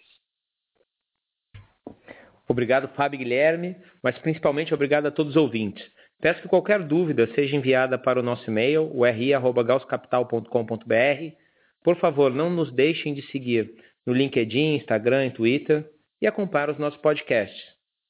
Obrigado, 2.48 2.88
Fábio 2.94 3.18
Guilherme, 3.18 3.76
mas 4.02 4.16
principalmente 4.18 4.72
obrigado 4.72 5.06
a 5.06 5.10
todos 5.10 5.36
os 5.36 5.42
ouvintes. 5.42 5.84
Peço 6.20 6.40
que 6.40 6.48
qualquer 6.48 6.82
dúvida 6.82 7.26
seja 7.34 7.56
enviada 7.56 7.98
para 7.98 8.20
o 8.20 8.22
nosso 8.22 8.48
e-mail, 8.48 8.90
ri.gauscapital.com.br 9.02 11.45
por 11.86 11.96
favor, 11.98 12.34
não 12.34 12.50
nos 12.50 12.70
deixem 12.72 13.14
de 13.14 13.22
seguir 13.30 13.72
no 14.04 14.12
LinkedIn, 14.12 14.74
Instagram 14.74 15.26
e 15.26 15.30
Twitter 15.30 15.88
e 16.20 16.26
acompanhar 16.26 16.68
os 16.68 16.78
nossos 16.78 17.00
podcasts. 17.00 17.62